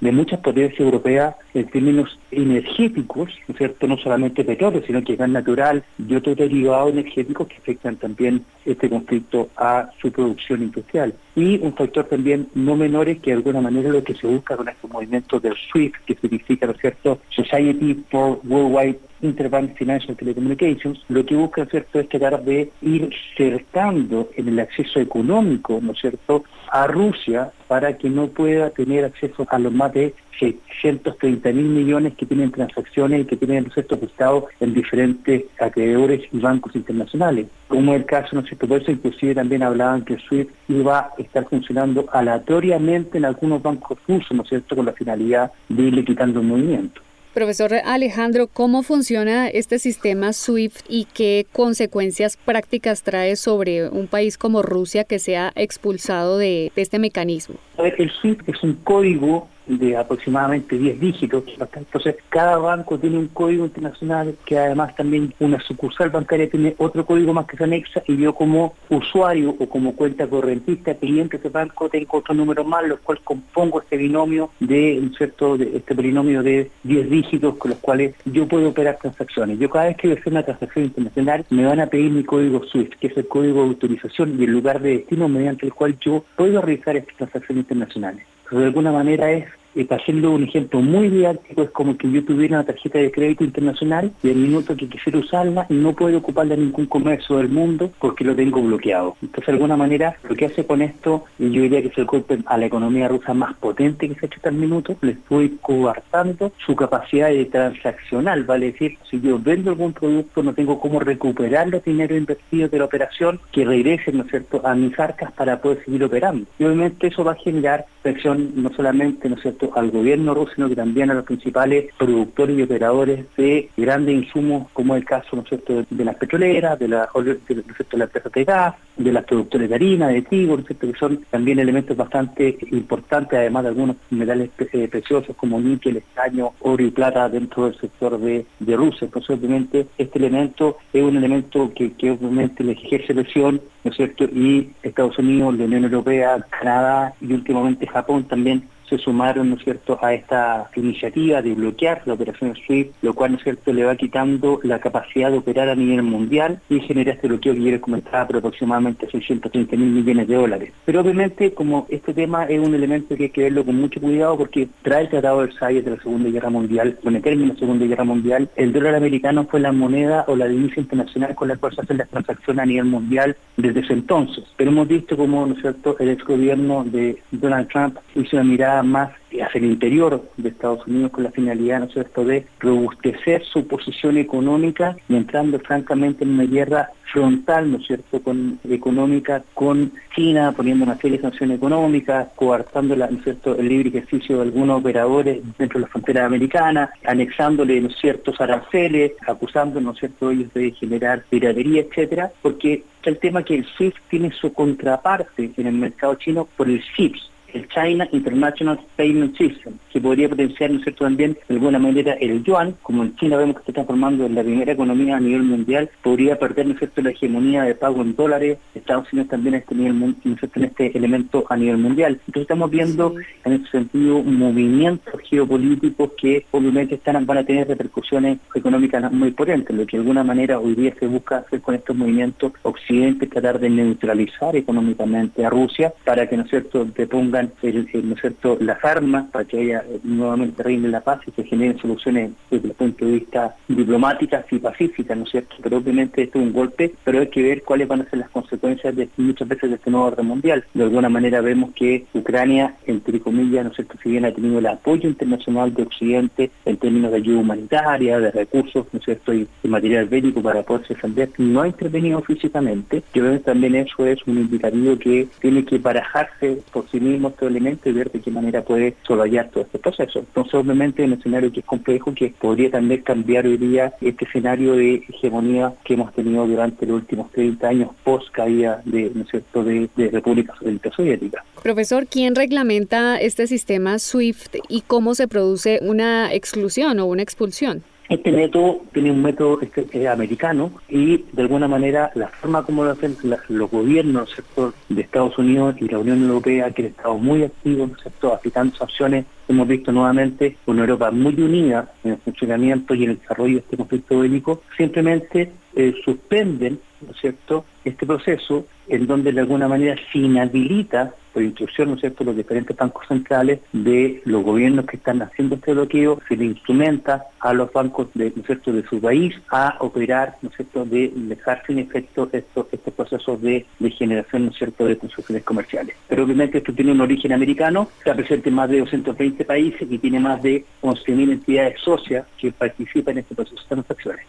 de 0.00 0.12
muchas 0.12 0.40
potencias 0.40 0.80
europeas 0.80 1.34
en 1.54 1.66
términos 1.66 2.18
energéticos, 2.30 3.30
¿no 3.48 3.52
es 3.52 3.58
cierto?, 3.58 3.86
no 3.86 3.96
solamente 3.98 4.44
petróleo, 4.44 4.82
sino 4.86 5.02
que 5.02 5.16
gas 5.16 5.28
natural 5.28 5.84
y 5.98 6.14
otros 6.14 6.36
derivados 6.36 6.92
energéticos 6.92 7.48
que 7.48 7.56
afectan 7.56 7.96
también 7.96 8.44
este 8.64 8.88
conflicto 8.88 9.48
a 9.56 9.90
su 10.00 10.10
producción 10.10 10.62
industrial. 10.62 11.14
Y 11.36 11.58
un 11.58 11.74
factor 11.74 12.04
también 12.04 12.48
no 12.54 12.76
menor 12.76 13.08
es 13.08 13.20
que 13.20 13.30
de 13.30 13.36
alguna 13.36 13.60
manera 13.60 13.90
lo 13.90 14.02
que 14.02 14.14
se 14.14 14.26
busca 14.26 14.56
con 14.56 14.68
estos 14.68 14.90
movimientos 14.90 15.42
del 15.42 15.54
SWIFT, 15.70 15.96
que 16.06 16.14
significa, 16.14 16.66
¿no 16.66 16.72
es 16.72 16.80
cierto?, 16.80 17.20
Society 17.30 18.04
for 18.10 18.40
Worldwide 18.44 18.98
Interbank 19.24 19.76
Financial 19.76 20.16
Telecommunications, 20.16 21.04
lo 21.08 21.24
que 21.24 21.34
busca, 21.34 21.66
¿cierto?, 21.66 22.00
es 22.00 22.08
tratar 22.08 22.42
de 22.44 22.70
ir 22.82 23.10
cercando 23.36 24.28
en 24.36 24.48
el 24.48 24.60
acceso 24.60 25.00
económico, 25.00 25.80
¿no 25.82 25.92
es 25.92 25.98
cierto?, 26.00 26.44
a 26.70 26.86
Rusia 26.86 27.52
para 27.68 27.96
que 27.96 28.10
no 28.10 28.28
pueda 28.28 28.70
tener 28.70 29.04
acceso 29.04 29.46
a 29.48 29.58
los 29.58 29.72
más 29.72 29.92
de 29.92 30.14
630 30.38 31.52
mil 31.52 31.66
millones 31.66 32.14
que 32.14 32.26
tienen 32.26 32.50
transacciones 32.50 33.22
y 33.22 33.24
que 33.24 33.36
tienen 33.36 33.70
ciertos 33.70 34.02
estados 34.02 34.44
en 34.60 34.74
diferentes 34.74 35.44
acreedores 35.60 36.22
y 36.32 36.38
bancos 36.38 36.74
internacionales. 36.74 37.46
Como 37.68 37.94
el 37.94 38.04
caso, 38.04 38.30
¿no 38.32 38.40
es 38.40 38.48
cierto? 38.48 38.66
Por 38.66 38.82
eso 38.82 38.90
inclusive 38.90 39.34
también 39.34 39.62
hablaban 39.62 40.04
que 40.04 40.18
SWIFT 40.18 40.50
iba 40.68 40.98
a 40.98 41.10
estar 41.18 41.48
funcionando 41.48 42.06
aleatoriamente 42.12 43.18
en 43.18 43.24
algunos 43.24 43.62
bancos 43.62 43.98
rusos, 44.06 44.32
¿no 44.32 44.42
es 44.42 44.48
cierto?, 44.48 44.76
con 44.76 44.86
la 44.86 44.92
finalidad 44.92 45.52
de 45.68 45.82
irle 45.82 46.04
quitando 46.04 46.40
el 46.40 46.46
movimiento. 46.46 47.00
Profesor 47.34 47.74
Alejandro, 47.84 48.46
¿cómo 48.46 48.84
funciona 48.84 49.48
este 49.48 49.80
sistema 49.80 50.32
SWIFT 50.32 50.86
y 50.88 51.06
qué 51.12 51.46
consecuencias 51.50 52.36
prácticas 52.36 53.02
trae 53.02 53.34
sobre 53.34 53.88
un 53.88 54.06
país 54.06 54.38
como 54.38 54.62
Rusia 54.62 55.02
que 55.02 55.18
sea 55.18 55.52
expulsado 55.56 56.38
de, 56.38 56.70
este 56.76 57.00
mecanismo? 57.00 57.56
el 57.76 58.10
SWIFT 58.12 58.48
es 58.48 58.62
un 58.62 58.74
código 58.74 59.48
de 59.66 59.96
aproximadamente 59.96 60.78
10 60.78 61.00
dígitos. 61.00 61.44
Entonces, 61.74 62.16
cada 62.28 62.58
banco 62.58 62.98
tiene 62.98 63.18
un 63.18 63.28
código 63.28 63.64
internacional 63.64 64.36
que 64.44 64.58
además 64.58 64.94
también 64.96 65.32
una 65.40 65.60
sucursal 65.60 66.10
bancaria 66.10 66.50
tiene 66.50 66.74
otro 66.78 67.04
código 67.04 67.32
más 67.32 67.46
que 67.46 67.56
se 67.56 67.64
anexa 67.64 68.02
y 68.06 68.16
yo 68.16 68.34
como 68.34 68.74
usuario 68.88 69.54
o 69.58 69.68
como 69.68 69.94
cuenta 69.94 70.26
correntista, 70.26 70.94
cliente 70.94 71.38
de 71.38 71.48
banco, 71.48 71.88
tengo 71.88 72.18
otro 72.18 72.34
número 72.34 72.64
más, 72.64 72.86
los 72.86 73.00
cuales 73.00 73.22
compongo 73.24 73.80
este 73.82 73.96
binomio 73.96 74.50
de, 74.60 74.98
un 75.00 75.14
cierto, 75.14 75.56
de 75.56 75.76
este 75.76 75.94
binomio 75.94 76.42
de 76.42 76.70
10 76.82 77.10
dígitos 77.10 77.56
con 77.56 77.70
los 77.70 77.80
cuales 77.80 78.14
yo 78.24 78.46
puedo 78.46 78.68
operar 78.68 78.98
transacciones. 79.00 79.58
Yo 79.58 79.70
cada 79.70 79.86
vez 79.86 79.96
que 79.96 80.08
voy 80.08 80.16
a 80.16 80.20
hacer 80.20 80.32
una 80.32 80.42
transacción 80.42 80.84
internacional 80.86 81.44
me 81.50 81.64
van 81.64 81.80
a 81.80 81.86
pedir 81.86 82.10
mi 82.10 82.24
código 82.24 82.64
SWIFT, 82.64 82.94
que 82.94 83.06
es 83.08 83.16
el 83.16 83.28
código 83.28 83.62
de 83.62 83.68
autorización 83.68 84.36
y 84.38 84.44
el 84.44 84.50
lugar 84.50 84.80
de 84.80 84.98
destino 84.98 85.28
mediante 85.28 85.66
el 85.66 85.74
cual 85.74 85.98
yo 86.00 86.24
puedo 86.36 86.60
realizar 86.60 86.96
estas 86.96 87.16
transacciones 87.16 87.64
internacionales 87.64 88.33
de 88.50 88.64
alguna 88.64 88.92
manera 88.92 89.30
es 89.30 89.46
para 89.82 90.00
hacerlo 90.00 90.30
un 90.30 90.44
ejemplo 90.44 90.80
muy 90.80 91.08
didáctico, 91.08 91.62
es 91.62 91.70
como 91.70 91.96
que 91.96 92.08
yo 92.10 92.24
tuviera 92.24 92.58
una 92.58 92.66
tarjeta 92.66 93.00
de 93.00 93.10
crédito 93.10 93.42
internacional 93.42 94.12
y 94.22 94.28
el 94.28 94.36
minuto 94.36 94.76
que 94.76 94.88
quisiera 94.88 95.18
usarla 95.18 95.66
no 95.68 95.92
puedo 95.92 96.18
ocuparla 96.18 96.54
en 96.54 96.66
ningún 96.66 96.86
comercio 96.86 97.38
del 97.38 97.48
mundo 97.48 97.90
porque 97.98 98.24
lo 98.24 98.36
tengo 98.36 98.62
bloqueado. 98.62 99.16
Entonces, 99.20 99.46
de 99.46 99.52
alguna 99.52 99.76
manera, 99.76 100.16
lo 100.28 100.36
que 100.36 100.46
hace 100.46 100.64
con 100.64 100.80
esto, 100.80 101.24
y 101.38 101.50
yo 101.50 101.62
diría 101.62 101.82
que 101.82 101.88
es 101.88 101.98
el 101.98 102.04
golpe 102.04 102.38
a 102.46 102.56
la 102.56 102.66
economía 102.66 103.08
rusa 103.08 103.34
más 103.34 103.54
potente 103.56 104.08
que 104.08 104.14
se 104.14 104.26
ha 104.26 104.28
hecho 104.28 104.36
hasta 104.36 104.50
el 104.50 104.56
minuto, 104.56 104.96
le 105.00 105.12
estoy 105.12 105.58
coartando 105.60 106.52
su 106.64 106.76
capacidad 106.76 107.28
de 107.28 107.44
transaccional, 107.46 108.44
vale 108.44 108.66
decir, 108.72 108.96
si 109.10 109.20
yo 109.20 109.38
vendo 109.38 109.70
algún 109.70 109.92
producto 109.92 110.42
no 110.42 110.54
tengo 110.54 110.78
cómo 110.78 111.00
recuperar 111.00 111.68
los 111.68 111.82
dinero 111.84 112.16
invertidos 112.16 112.70
de 112.70 112.78
la 112.78 112.84
operación 112.84 113.40
que 113.52 113.64
regresen, 113.64 114.18
¿no 114.18 114.24
es 114.24 114.30
cierto?, 114.30 114.60
a 114.64 114.74
mis 114.74 114.98
arcas 114.98 115.32
para 115.32 115.60
poder 115.60 115.84
seguir 115.84 116.04
operando. 116.04 116.46
Y 116.58 116.64
obviamente 116.64 117.08
eso 117.08 117.24
va 117.24 117.32
a 117.32 117.36
generar 117.36 117.86
presión 118.02 118.52
no 118.56 118.70
solamente, 118.74 119.28
¿no 119.28 119.36
es 119.36 119.42
cierto?, 119.42 119.63
al 119.74 119.90
gobierno 119.90 120.34
ruso, 120.34 120.52
sino 120.54 120.68
que 120.68 120.76
también 120.76 121.10
a 121.10 121.14
los 121.14 121.24
principales 121.24 121.92
productores 121.96 122.58
y 122.58 122.62
operadores 122.62 123.26
de 123.36 123.70
grandes 123.76 124.14
insumos, 124.14 124.68
como 124.72 124.96
el 124.96 125.04
caso, 125.04 125.36
¿no 125.36 125.44
cierto?, 125.44 125.84
de 125.88 126.04
las 126.04 126.16
petroleras, 126.16 126.78
de, 126.78 126.88
la, 126.88 127.08
de, 127.14 127.38
de 127.48 127.98
la 127.98 128.04
empresa 128.04 128.30
de 128.34 128.44
gas, 128.44 128.74
de 128.96 129.12
las 129.12 129.24
productores 129.24 129.68
de 129.68 129.74
harina, 129.74 130.08
de 130.08 130.22
trigo, 130.22 130.56
¿no 130.56 130.64
que 130.64 130.92
son 130.98 131.24
también 131.30 131.58
elementos 131.58 131.96
bastante 131.96 132.56
importantes, 132.70 133.38
además 133.38 133.64
de 133.64 133.68
algunos 133.70 133.96
metales 134.10 134.50
eh, 134.72 134.88
preciosos 134.88 135.36
como 135.36 135.60
níquel, 135.60 135.96
estaño, 135.96 136.52
oro 136.60 136.82
y 136.82 136.90
plata 136.90 137.28
dentro 137.28 137.64
del 137.64 137.78
sector 137.78 138.18
de, 138.18 138.46
de 138.58 138.76
Rusia. 138.76 139.06
Entonces, 139.06 139.38
obviamente, 139.38 139.86
este 139.98 140.18
elemento 140.18 140.78
es 140.92 141.02
un 141.02 141.16
elemento 141.16 141.72
que, 141.74 141.92
que 141.92 142.12
obviamente 142.12 142.64
le 142.64 142.72
ejerce 142.72 143.14
presión, 143.14 143.60
¿no 143.82 143.90
es 143.90 143.96
cierto?, 143.96 144.24
y 144.24 144.70
Estados 144.82 145.18
Unidos, 145.18 145.56
la 145.56 145.64
Unión 145.64 145.84
Europea, 145.84 146.44
Canadá 146.50 147.14
y 147.20 147.32
últimamente 147.32 147.86
Japón 147.86 148.24
también 148.24 148.64
se 148.96 149.04
sumaron, 149.04 149.50
¿no 149.50 149.56
es 149.56 149.64
cierto?, 149.64 149.98
a 150.02 150.14
esta 150.14 150.70
iniciativa 150.76 151.42
de 151.42 151.54
bloquear 151.54 152.02
la 152.06 152.14
operación 152.14 152.54
SWIFT, 152.54 152.92
lo 153.02 153.14
cual, 153.14 153.32
¿no 153.32 153.38
es 153.38 153.44
cierto?, 153.44 153.72
le 153.72 153.84
va 153.84 153.96
quitando 153.96 154.60
la 154.62 154.78
capacidad 154.78 155.30
de 155.30 155.38
operar 155.38 155.68
a 155.68 155.74
nivel 155.74 156.02
mundial 156.02 156.60
y 156.68 156.80
genera 156.80 157.12
este 157.12 157.28
bloqueo 157.28 157.54
que 157.54 157.62
yo 157.62 157.70
les 157.70 157.80
comentaba 157.80 158.26
por 158.26 158.36
aproximadamente 158.36 159.08
630 159.10 159.76
mil 159.76 159.90
millones 159.90 160.28
de 160.28 160.34
dólares. 160.34 160.72
Pero 160.84 161.00
obviamente, 161.00 161.52
como 161.54 161.86
este 161.88 162.14
tema 162.14 162.44
es 162.44 162.60
un 162.60 162.74
elemento 162.74 163.16
que 163.16 163.24
hay 163.24 163.30
que 163.30 163.44
verlo 163.44 163.64
con 163.64 163.76
mucho 163.80 164.00
cuidado 164.00 164.36
porque 164.38 164.68
trae 164.82 165.02
el 165.02 165.08
Tratado 165.08 165.40
de 165.40 165.46
Versalles 165.46 165.84
de 165.84 165.90
la 165.92 166.02
Segunda 166.02 166.30
Guerra 166.30 166.50
Mundial, 166.50 166.98
con 167.02 167.16
el 167.16 167.22
término 167.22 167.48
de 167.48 167.54
la 167.54 167.60
Segunda 167.60 167.86
Guerra 167.86 168.04
Mundial, 168.04 168.48
el 168.56 168.72
dólar 168.72 168.94
americano 168.94 169.46
fue 169.50 169.60
la 169.60 169.72
moneda 169.72 170.24
o 170.28 170.36
la 170.36 170.46
divisa 170.46 170.80
internacional 170.80 171.34
con 171.34 171.48
la 171.48 171.56
cual 171.56 171.74
se 171.74 171.80
hacen 171.80 171.98
las 171.98 172.08
transacciones 172.08 172.62
a 172.62 172.66
nivel 172.66 172.84
mundial 172.84 173.36
desde 173.56 173.80
ese 173.80 173.92
entonces. 173.92 174.44
Pero 174.56 174.70
hemos 174.70 174.88
visto 174.88 175.16
como, 175.16 175.46
¿no 175.46 175.54
es 175.54 175.60
cierto?, 175.60 175.96
el 175.98 176.10
ex 176.10 176.24
gobierno 176.24 176.84
de 176.84 177.18
Donald 177.30 177.68
Trump 177.68 177.98
hizo 178.14 178.36
una 178.36 178.44
mirada 178.44 178.82
más 178.84 179.10
hacia 179.32 179.58
el 179.58 179.64
interior 179.64 180.22
de 180.36 180.48
Estados 180.48 180.86
Unidos 180.86 181.10
con 181.10 181.24
la 181.24 181.30
finalidad, 181.30 181.80
¿no 181.80 181.88
cierto?, 181.88 182.24
de 182.24 182.46
robustecer 182.60 183.42
su 183.44 183.66
posición 183.66 184.16
económica 184.16 184.96
y 185.08 185.16
entrando 185.16 185.58
francamente 185.58 186.24
en 186.24 186.34
una 186.34 186.44
guerra 186.44 186.90
frontal, 187.12 187.70
¿no 187.70 187.78
cierto?, 187.80 188.20
con, 188.22 188.58
económica 188.68 189.42
con 189.54 189.92
China, 190.14 190.52
poniendo 190.56 190.84
una 190.84 190.96
serie 190.96 191.18
de 191.18 191.22
sanciones 191.22 191.58
económicas, 191.58 192.28
coartando, 192.34 192.96
¿no 192.96 193.22
cierto?, 193.22 193.56
el 193.56 193.68
libre 193.68 193.88
ejercicio 193.88 194.36
de 194.36 194.42
algunos 194.42 194.80
operadores 194.80 195.40
dentro 195.58 195.78
de 195.78 195.86
la 195.86 195.90
frontera 195.90 196.26
americana, 196.26 196.90
anexándole, 197.04 197.80
¿no 197.80 197.88
es 197.88 198.40
aranceles, 198.40 199.12
acusando, 199.26 199.80
¿no 199.80 199.94
cierto?, 199.94 200.30
ellos 200.30 200.52
de 200.54 200.70
generar 200.72 201.24
piratería, 201.28 201.82
etcétera, 201.82 202.30
porque 202.42 202.84
el 203.04 203.18
tema 203.18 203.42
que 203.42 203.56
el 203.56 203.66
SWIFT 203.76 203.96
tiene 204.08 204.32
su 204.32 204.52
contraparte 204.52 205.50
en 205.56 205.66
el 205.66 205.74
mercado 205.74 206.14
chino 206.14 206.48
por 206.56 206.68
el 206.68 206.82
CIPS, 206.96 207.30
el 207.54 207.68
China 207.68 208.08
International 208.12 208.78
Payment 208.96 209.36
System, 209.36 209.74
que 209.92 210.00
podría 210.00 210.28
potenciar, 210.28 210.70
¿no 210.70 210.78
es 210.78 210.84
cierto?, 210.84 211.04
también 211.04 211.38
de 211.48 211.54
alguna 211.54 211.78
manera 211.78 212.12
el 212.14 212.42
yuan, 212.42 212.74
como 212.82 213.04
en 213.04 213.16
China 213.16 213.36
vemos 213.36 213.56
que 213.56 213.62
se 213.64 213.70
está 213.70 213.84
transformando 213.84 214.26
en 214.26 214.34
la 214.34 214.42
primera 214.42 214.72
economía 214.72 215.16
a 215.16 215.20
nivel 215.20 215.44
mundial, 215.44 215.88
podría 216.02 216.38
perder, 216.38 216.66
¿no 216.66 216.72
es 216.72 216.78
cierto?, 216.78 217.00
la 217.00 217.10
hegemonía 217.10 217.62
de 217.62 217.74
pago 217.74 218.02
en 218.02 218.14
dólares, 218.14 218.58
Estados 218.74 219.12
Unidos 219.12 219.30
también 219.30 219.54
a 219.54 219.58
este 219.58 219.74
nivel, 219.74 219.98
¿no 219.98 220.06
es 220.08 220.16
cierto?, 220.22 220.60
en 220.60 220.64
este 220.64 220.96
elemento 220.96 221.44
a 221.48 221.56
nivel 221.56 221.78
mundial. 221.78 222.20
Entonces 222.26 222.42
estamos 222.42 222.70
viendo 222.70 223.14
en 223.44 223.52
ese 223.52 223.70
sentido 223.70 224.22
movimientos 224.22 225.20
geopolíticos 225.28 226.10
que 226.20 226.44
obviamente 226.50 226.96
están, 226.96 227.24
van 227.24 227.38
a 227.38 227.44
tener 227.44 227.68
repercusiones 227.68 228.38
económicas 228.54 229.12
muy 229.12 229.30
potentes, 229.30 229.74
lo 229.76 229.86
que 229.86 229.96
de 229.96 230.02
alguna 230.02 230.24
manera 230.24 230.58
hoy 230.58 230.74
día 230.74 230.94
se 230.98 231.06
busca 231.06 231.38
hacer 231.38 231.60
con 231.60 231.74
estos 231.74 231.96
movimientos 231.96 232.52
Occidente, 232.62 233.26
tratar 233.26 233.60
de 233.60 233.70
neutralizar 233.70 234.56
económicamente 234.56 235.44
a 235.44 235.50
Rusia 235.50 235.92
para 236.04 236.28
que, 236.28 236.36
¿no 236.36 236.44
es 236.44 236.50
cierto?, 236.50 236.86
te 236.86 237.06
pongan 237.06 237.43
¿no 237.62 238.14
es 238.14 238.20
cierto? 238.20 238.58
las 238.60 238.84
armas 238.84 239.26
para 239.30 239.44
que 239.44 239.60
haya 239.60 239.84
eh, 239.88 240.00
nuevamente 240.02 240.62
reine 240.62 240.88
la 240.88 241.00
paz 241.00 241.20
y 241.26 241.30
se 241.30 241.44
generen 241.44 241.78
soluciones 241.78 242.32
desde 242.50 242.68
el 242.68 242.74
punto 242.74 243.04
de 243.04 243.12
vista 243.12 243.56
diplomáticas 243.68 244.44
y 244.50 244.58
pacíficas, 244.58 245.16
¿no 245.16 245.24
es 245.24 245.30
cierto? 245.30 245.56
Pero 245.62 245.78
obviamente 245.78 246.22
esto 246.22 246.38
es 246.38 246.44
un 246.44 246.52
golpe, 246.52 246.94
pero 247.04 247.20
hay 247.20 247.28
que 247.28 247.42
ver 247.42 247.62
cuáles 247.62 247.88
van 247.88 248.02
a 248.02 248.10
ser 248.10 248.20
las 248.20 248.30
consecuencias 248.30 248.94
de 248.94 249.08
muchas 249.16 249.48
veces 249.48 249.70
de 249.70 249.76
este 249.76 249.90
nuevo 249.90 250.06
orden 250.06 250.26
mundial. 250.26 250.64
De 250.74 250.84
alguna 250.84 251.08
manera 251.08 251.40
vemos 251.40 251.72
que 251.74 252.06
Ucrania, 252.14 252.74
entre 252.86 253.20
comillas, 253.20 253.64
¿no 253.64 253.70
es 253.70 253.76
cierto? 253.76 253.94
Si 254.02 254.10
bien 254.10 254.24
ha 254.24 254.32
tenido 254.32 254.58
el 254.58 254.66
apoyo 254.66 255.08
internacional 255.08 255.72
de 255.74 255.82
Occidente 255.82 256.50
en 256.64 256.76
términos 256.76 257.10
de 257.10 257.18
ayuda 257.18 257.40
humanitaria, 257.40 258.18
de 258.18 258.30
recursos, 258.30 258.86
¿no 258.92 258.98
es 258.98 259.04
cierto? 259.04 259.32
Y 259.32 259.48
de 259.62 259.68
material 259.68 260.06
bélico 260.06 260.42
para 260.42 260.62
poderse 260.62 260.94
defender, 260.94 261.30
no 261.38 261.62
ha 261.62 261.68
intervenido 261.68 262.20
físicamente. 262.22 263.02
Yo 263.12 263.24
veo 263.24 263.40
también 263.40 263.74
eso 263.74 264.06
es 264.06 264.18
un 264.26 264.38
indicativo 264.38 264.98
que 264.98 265.28
tiene 265.40 265.64
que 265.64 265.78
barajarse 265.78 266.58
por 266.72 266.88
sí 266.90 267.00
mismo 267.00 267.33
elemento 267.42 267.88
y 267.88 267.92
ver 267.92 268.10
de 268.10 268.20
qué 268.20 268.30
manera 268.30 268.62
puede 268.62 268.94
sobrellevar 269.06 269.50
todo 269.50 269.64
este 269.64 269.78
proceso. 269.78 270.20
Entonces, 270.20 270.54
obviamente, 270.54 271.02
en 271.02 271.12
un 271.12 271.18
escenario 271.18 271.52
que 271.52 271.60
es 271.60 271.66
complejo, 271.66 272.14
que 272.14 272.34
podría 272.38 272.70
también 272.70 273.02
cambiar 273.02 273.46
hoy 273.46 273.56
día 273.56 273.94
este 274.00 274.24
escenario 274.24 274.74
de 274.74 275.04
hegemonía 275.08 275.72
que 275.84 275.94
hemos 275.94 276.12
tenido 276.14 276.46
durante 276.46 276.86
los 276.86 276.96
últimos 276.96 277.30
30 277.32 277.68
años 277.68 277.90
post 278.02 278.30
caída 278.32 278.82
de, 278.84 279.10
¿no 279.14 279.24
cierto? 279.26 279.64
de, 279.64 279.88
de 279.96 280.10
República 280.10 280.54
Soviética. 280.94 281.44
Profesor, 281.62 282.06
¿quién 282.06 282.34
reglamenta 282.34 283.16
este 283.18 283.46
sistema 283.46 283.98
SWIFT 283.98 284.56
y 284.68 284.82
cómo 284.82 285.14
se 285.14 285.28
produce 285.28 285.78
una 285.82 286.32
exclusión 286.32 286.98
o 287.00 287.06
una 287.06 287.22
expulsión? 287.22 287.82
Este 288.08 288.32
método 288.32 288.82
tiene 288.92 289.10
un 289.10 289.22
método 289.22 289.60
este, 289.62 290.08
americano 290.08 290.72
y 290.88 291.24
de 291.32 291.42
alguna 291.42 291.68
manera 291.68 292.10
la 292.14 292.28
forma 292.28 292.62
como 292.62 292.84
lo 292.84 292.90
hacen 292.90 293.16
los 293.48 293.70
gobiernos 293.70 294.30
sector 294.30 294.74
de 294.90 295.00
Estados 295.00 295.38
Unidos 295.38 295.76
y 295.80 295.88
la 295.88 295.98
Unión 295.98 296.22
Europea, 296.22 296.70
que 296.70 296.82
han 296.82 296.88
estado 296.88 297.16
muy 297.16 297.44
activos 297.44 297.92
sector 298.02 298.34
aplicando 298.34 298.76
sanciones, 298.76 299.24
hemos 299.48 299.66
visto 299.66 299.90
nuevamente 299.90 300.58
una 300.66 300.82
Europa 300.82 301.10
muy 301.10 301.34
unida 301.40 301.92
en 302.04 302.12
el 302.12 302.18
funcionamiento 302.18 302.94
y 302.94 303.04
en 303.04 303.10
el 303.10 303.18
desarrollo 303.18 303.54
de 303.54 303.60
este 303.60 303.76
conflicto 303.78 304.18
bélico, 304.18 304.62
simplemente 304.76 305.52
eh, 305.74 305.94
suspenden 306.04 306.78
¿no 307.00 307.10
es 307.10 307.20
cierto? 307.20 307.64
este 307.84 308.06
proceso 308.06 308.66
en 308.88 309.06
donde 309.06 309.32
de 309.32 309.40
alguna 309.40 309.66
manera 309.66 309.96
se 310.12 310.18
inhabilita 310.18 311.14
por 311.34 311.42
instrucción, 311.42 311.88
¿no 311.88 311.94
es 311.96 312.00
cierto?, 312.00 312.24
los 312.24 312.36
diferentes 312.36 312.76
bancos 312.76 313.06
centrales 313.08 313.58
de 313.72 314.22
los 314.24 314.44
gobiernos 314.44 314.86
que 314.86 314.96
están 314.96 315.20
haciendo 315.20 315.56
este 315.56 315.74
bloqueo, 315.74 316.20
se 316.28 316.36
le 316.36 316.44
instrumenta 316.46 317.24
a 317.40 317.52
los 317.52 317.72
bancos 317.72 318.08
de, 318.14 318.32
¿no 318.34 318.42
cierto?, 318.44 318.72
de 318.72 318.84
su 318.84 319.00
país 319.00 319.34
a 319.50 319.76
operar, 319.80 320.36
¿no 320.40 320.48
es 320.48 320.56
cierto?, 320.56 320.84
de 320.84 321.12
dejar 321.14 321.62
sin 321.66 321.80
efecto 321.80 322.30
estos, 322.32 322.66
estos 322.70 322.94
procesos 322.94 323.42
de, 323.42 323.66
generación, 323.98 324.46
¿no 324.46 324.52
cierto?, 324.52 324.86
de 324.86 324.96
construcciones 324.96 325.44
comerciales. 325.44 325.96
Pero 326.08 326.24
obviamente 326.24 326.58
esto 326.58 326.72
tiene 326.72 326.92
un 326.92 327.00
origen 327.00 327.32
americano, 327.32 327.88
está 327.98 328.14
presente 328.14 328.48
en 328.48 328.54
más 328.54 328.70
de 328.70 328.78
220 328.78 329.44
países 329.44 329.86
y 329.90 329.98
tiene 329.98 330.20
más 330.20 330.40
de 330.40 330.64
11.000 330.82 331.32
entidades 331.32 331.80
socias 331.80 332.26
que 332.38 332.52
participan 332.52 333.14
en 333.14 333.18
este 333.18 333.34
proceso 333.34 333.60
de 333.60 333.68
transacciones. 333.68 334.24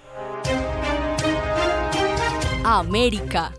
América. 2.64 3.52